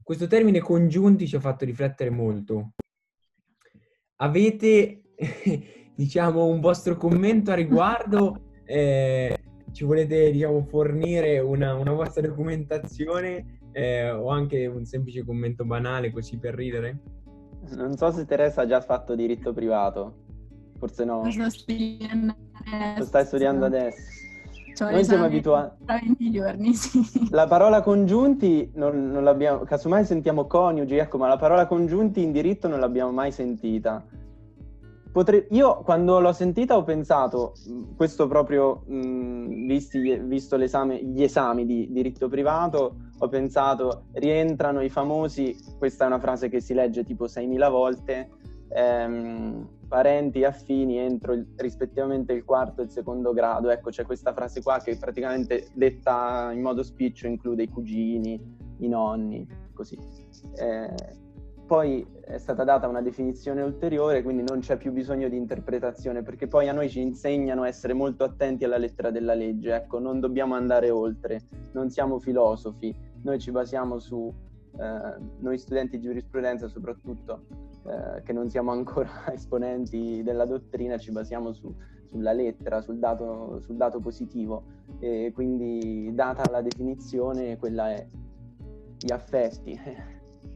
[0.02, 2.72] questo termine congiunti ci ha fatto riflettere molto.
[4.16, 5.02] Avete,
[5.94, 8.52] diciamo, un vostro commento a riguardo?
[8.64, 9.36] Eh,
[9.76, 16.10] ci volete diciamo, fornire una, una vostra documentazione eh, o anche un semplice commento banale
[16.10, 16.98] così per ridere?
[17.72, 20.14] Non so se Teresa ha già fatto diritto privato,
[20.78, 21.22] forse no.
[21.24, 22.98] Lo sto studiando adesso.
[22.98, 24.00] Lo stai studiando adesso.
[24.74, 25.84] Cioè, Noi siamo abituati.
[25.84, 27.28] Tra 20 giorni, sì.
[27.28, 32.32] La parola congiunti non, non l'abbiamo, casomai sentiamo coniugi, ecco, ma la parola congiunti in
[32.32, 34.02] diritto non l'abbiamo mai sentita.
[35.16, 35.46] Potre...
[35.52, 37.54] Io quando l'ho sentita ho pensato,
[37.96, 45.56] questo proprio mh, visti, visto gli esami di diritto privato, ho pensato rientrano i famosi,
[45.78, 48.28] questa è una frase che si legge tipo 6.000 volte,
[48.68, 53.70] ehm, parenti affini entro il, rispettivamente il quarto e il secondo grado.
[53.70, 58.38] Ecco, c'è questa frase qua che praticamente detta in modo spiccio include i cugini,
[58.80, 59.98] i nonni, così.
[60.56, 61.24] Eh,
[61.66, 66.46] poi è stata data una definizione ulteriore, quindi non c'è più bisogno di interpretazione, perché
[66.46, 70.20] poi a noi ci insegnano a essere molto attenti alla lettera della legge, ecco, non
[70.20, 71.42] dobbiamo andare oltre,
[71.72, 74.32] non siamo filosofi, noi ci basiamo su,
[74.78, 77.46] eh, noi studenti di giurisprudenza soprattutto,
[77.86, 83.58] eh, che non siamo ancora esponenti della dottrina, ci basiamo su, sulla lettera, sul dato,
[83.60, 84.62] sul dato positivo,
[85.00, 88.06] e quindi data la definizione, quella è
[88.98, 89.78] gli affetti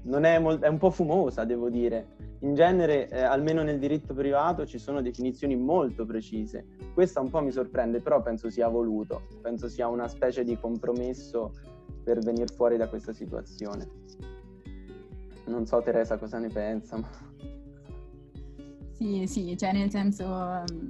[0.03, 2.16] è, molt- è un po' fumosa, devo dire.
[2.40, 6.64] In genere, eh, almeno nel diritto privato, ci sono definizioni molto precise.
[6.94, 11.53] Questa un po' mi sorprende, però penso sia voluto, penso sia una specie di compromesso
[12.03, 13.88] per venire fuori da questa situazione.
[15.46, 16.96] Non so Teresa cosa ne pensa.
[16.96, 17.09] Ma...
[19.01, 20.88] Sì, sì, cioè nel senso, mm,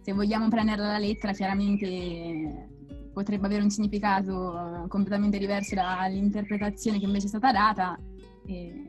[0.00, 2.68] se vogliamo prenderla alla lettera, chiaramente
[3.12, 7.98] potrebbe avere un significato completamente diverso dall'interpretazione che invece è stata data,
[8.46, 8.88] e,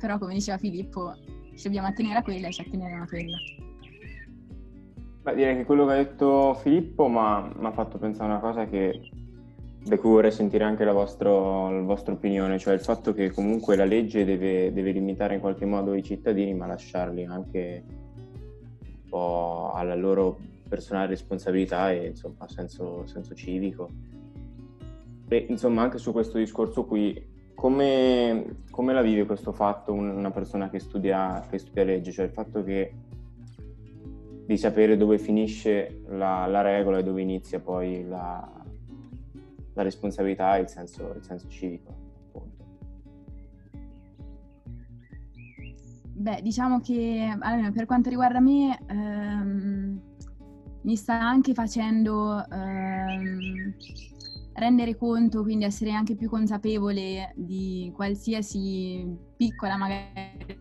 [0.00, 1.14] però come diceva Filippo,
[1.54, 3.36] ci dobbiamo attenere a quella e ci atteneremo a quella.
[5.22, 8.66] Beh, direi che quello che ha detto Filippo mi ha fatto pensare a una cosa
[8.66, 9.08] che,
[9.84, 13.76] da cui vorrei sentire anche la, vostro, la, vostra opinione, cioè il fatto che comunque
[13.76, 19.70] la legge deve, deve limitare in qualche modo i cittadini, ma lasciarli anche un po'
[19.72, 20.38] alla loro
[20.72, 23.90] personale responsabilità e insomma senso, senso civico.
[25.28, 30.70] E insomma anche su questo discorso qui, come, come la vive questo fatto una persona
[30.70, 32.10] che studia, che studia legge?
[32.10, 32.90] Cioè il fatto che
[34.46, 38.64] di sapere dove finisce la, la regola e dove inizia poi la,
[39.74, 42.00] la responsabilità e il senso, il senso civico.
[46.14, 50.00] Beh, diciamo che allora, per quanto riguarda me, ehm,
[50.82, 53.74] mi sta anche facendo ehm,
[54.54, 60.60] rendere conto, quindi essere anche più consapevole di qualsiasi piccola magari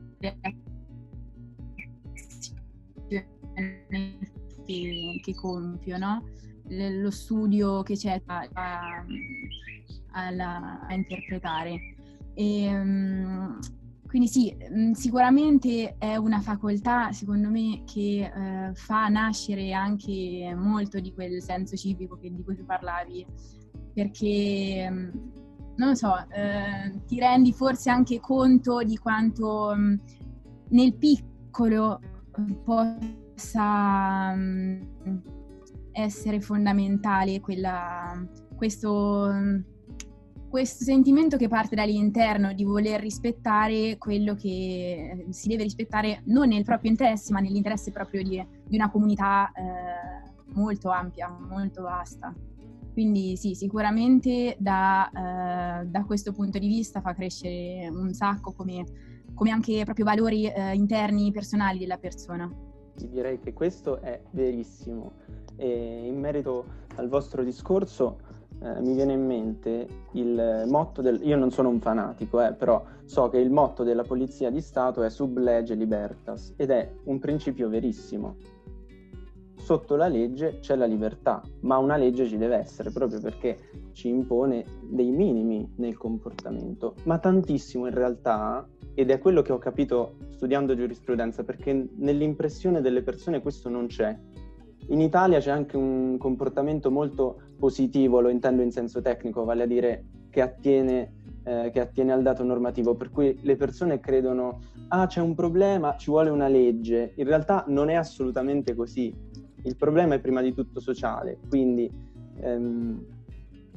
[4.66, 6.24] che, compio, no?
[6.68, 9.06] Lo studio che c'è a, a,
[10.12, 11.96] a, a interpretare.
[12.34, 13.60] E, um,
[14.12, 21.00] quindi sì, mm, sicuramente è una facoltà, secondo me, che eh, fa nascere anche molto
[21.00, 23.26] di quel senso civico che, di cui tu parlavi,
[23.94, 25.10] perché, mm,
[25.78, 29.96] non lo so, eh, ti rendi forse anche conto di quanto mm,
[30.72, 32.02] nel piccolo
[32.66, 34.36] possa
[35.94, 39.64] essere fondamentale quella, questo
[40.52, 46.66] questo sentimento che parte dall'interno di voler rispettare quello che si deve rispettare non nel
[46.66, 52.36] proprio interesse, ma nell'interesse proprio di, di una comunità eh, molto ampia, molto vasta.
[52.92, 58.84] Quindi sì, sicuramente da, eh, da, questo punto di vista fa crescere un sacco come,
[59.34, 62.54] come anche proprio valori eh, interni, personali della persona.
[62.94, 65.14] Direi che questo è verissimo.
[65.56, 68.20] E in merito al vostro discorso,
[68.64, 71.20] eh, mi viene in mente il motto del...
[71.24, 75.02] Io non sono un fanatico, eh, però so che il motto della Polizia di Stato
[75.02, 78.36] è sub legge libertas ed è un principio verissimo.
[79.56, 83.58] Sotto la legge c'è la libertà, ma una legge ci deve essere proprio perché
[83.94, 89.60] ci impone dei minimi nel comportamento, ma tantissimo in realtà, ed è quello che ho
[89.60, 94.18] capito studiando giurisprudenza, perché nell'impressione delle persone questo non c'è
[94.88, 99.66] in Italia c'è anche un comportamento molto positivo, lo intendo in senso tecnico, vale a
[99.68, 101.14] dire che attiene,
[101.44, 105.96] eh, che attiene al dato normativo, per cui le persone credono, ah c'è un problema,
[105.96, 107.14] ci vuole una legge.
[107.18, 109.14] In realtà non è assolutamente così.
[109.64, 111.88] Il problema è prima di tutto sociale, quindi
[112.40, 113.06] ehm,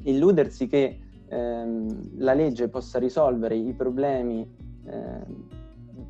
[0.01, 0.97] illudersi che
[1.27, 4.49] ehm, la legge possa risolvere i problemi
[4.87, 5.47] ehm,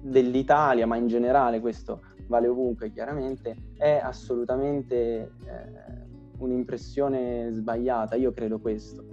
[0.02, 6.05] dell'Italia, ma in generale questo vale ovunque chiaramente, è assolutamente eh,
[6.40, 9.03] un'impressione sbagliata, io credo questo.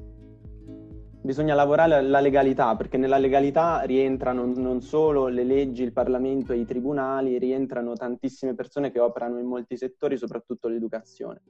[1.22, 6.58] Bisogna lavorare alla legalità, perché nella legalità rientrano non solo le leggi, il Parlamento e
[6.58, 11.40] i tribunali, rientrano tantissime persone che operano in molti settori, soprattutto l'educazione.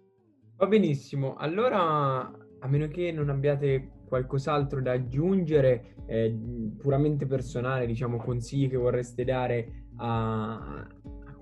[0.57, 6.39] Va benissimo, allora a meno che non abbiate qualcos'altro da aggiungere, eh,
[6.79, 10.87] puramente personale, diciamo, consigli che vorreste dare a,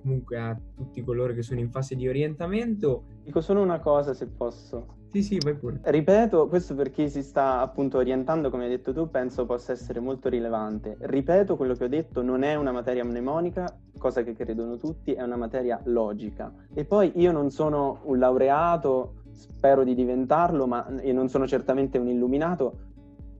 [0.01, 3.03] comunque a tutti coloro che sono in fase di orientamento.
[3.23, 4.99] Dico solo una cosa se posso.
[5.11, 5.79] Sì, sì, vai pure.
[5.83, 9.99] Ripeto, questo per chi si sta appunto orientando, come hai detto tu, penso possa essere
[9.99, 10.95] molto rilevante.
[10.99, 15.21] Ripeto quello che ho detto, non è una materia mnemonica, cosa che credono tutti, è
[15.21, 16.53] una materia logica.
[16.73, 21.97] E poi io non sono un laureato, spero di diventarlo, ma e non sono certamente
[21.97, 22.77] un illuminato,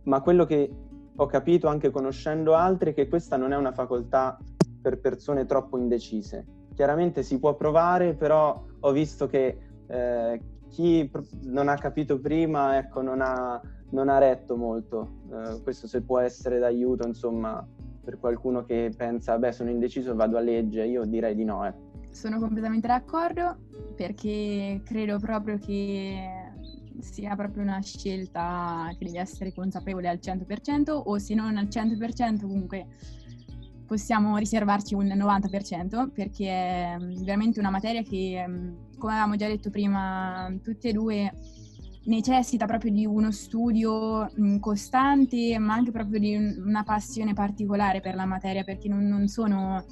[0.04, 0.70] ma quello che
[1.16, 4.38] ho capito anche conoscendo altri è che questa non è una facoltà
[4.82, 6.46] per persone troppo indecise.
[6.74, 11.10] Chiaramente si può provare, però ho visto che eh, chi
[11.44, 15.20] non ha capito prima, ecco, non ha, non ha retto molto.
[15.28, 17.66] Uh, questo se può essere d'aiuto, insomma,
[18.04, 21.68] per qualcuno che pensa, beh, sono indeciso, vado a legge, io direi di no.
[21.68, 21.74] Eh.
[22.12, 23.58] Sono completamente d'accordo
[23.96, 26.50] perché credo proprio che
[27.00, 32.42] sia proprio una scelta che devi essere consapevole al 100% o se non al 100%
[32.42, 32.86] comunque
[33.92, 39.48] possiamo riservarci un 90% perché è mm, veramente una materia che, mm, come avevamo già
[39.48, 41.34] detto prima, tutte e due
[42.06, 48.16] necessita proprio di uno studio mm, costante, ma anche proprio di una passione particolare per
[48.16, 49.84] la materia, perché non, non sono,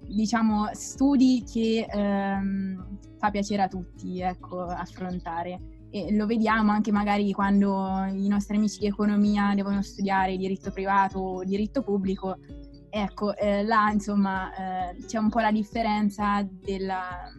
[0.00, 5.76] diciamo, studi che ehm, fa piacere a tutti, ecco, affrontare.
[5.90, 11.18] E lo vediamo anche magari quando i nostri amici di economia devono studiare diritto privato
[11.20, 12.36] o diritto pubblico,
[12.90, 17.30] Ecco, eh, là insomma eh, c'è un po' la differenza della,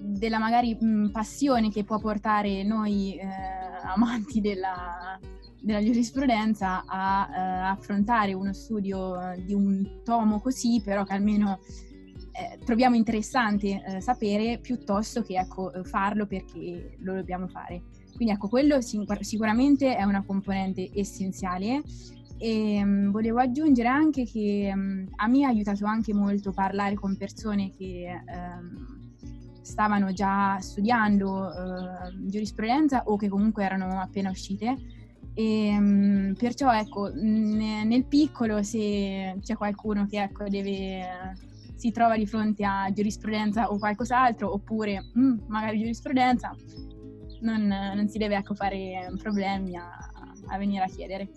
[0.00, 3.26] della magari mh, passione che può portare noi eh,
[3.82, 5.18] amanti della,
[5.60, 7.40] della giurisprudenza a eh,
[7.70, 11.58] affrontare uno studio di un tomo così, però che almeno
[12.32, 17.82] eh, troviamo interessante eh, sapere piuttosto che ecco, farlo perché lo dobbiamo fare.
[18.14, 21.82] Quindi ecco, quello sicuramente è una componente essenziale
[22.38, 27.16] e um, volevo aggiungere anche che um, a me ha aiutato anche molto parlare con
[27.16, 28.98] persone che um,
[29.60, 34.76] stavano già studiando uh, giurisprudenza o che comunque erano appena uscite.
[35.34, 41.34] E, perciò ecco, nel piccolo se c'è qualcuno che ecco, deve,
[41.76, 46.56] si trova di fronte a giurisprudenza o qualcos'altro, oppure mm, magari giurisprudenza,
[47.42, 49.88] non, non, si deve ecco, fare problemi a,
[50.46, 51.28] a venire a chiedere.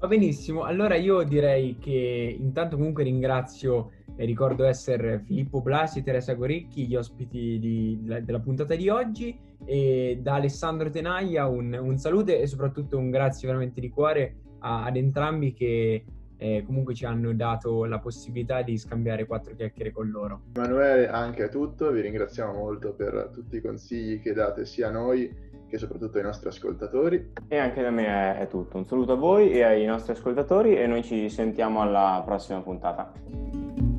[0.00, 6.02] Va benissimo, allora io direi che intanto comunque ringrazio e ricordo essere Filippo Blasi e
[6.02, 11.98] Teresa Goricchi, gli ospiti di, della puntata di oggi e da Alessandro Tenaglia un, un,
[11.98, 16.04] saluto e soprattutto un grazie veramente di cuore a, ad entrambi che
[16.38, 20.44] eh, comunque ci hanno dato la possibilità di scambiare quattro chiacchiere con loro.
[20.54, 24.92] Emanuele, anche a tutto, vi ringraziamo molto per tutti i consigli che date sia a
[24.92, 25.30] noi
[25.70, 27.32] che soprattutto ai nostri ascoltatori.
[27.48, 28.76] E anche da me è, è tutto.
[28.76, 33.89] Un saluto a voi e ai nostri ascoltatori e noi ci sentiamo alla prossima puntata.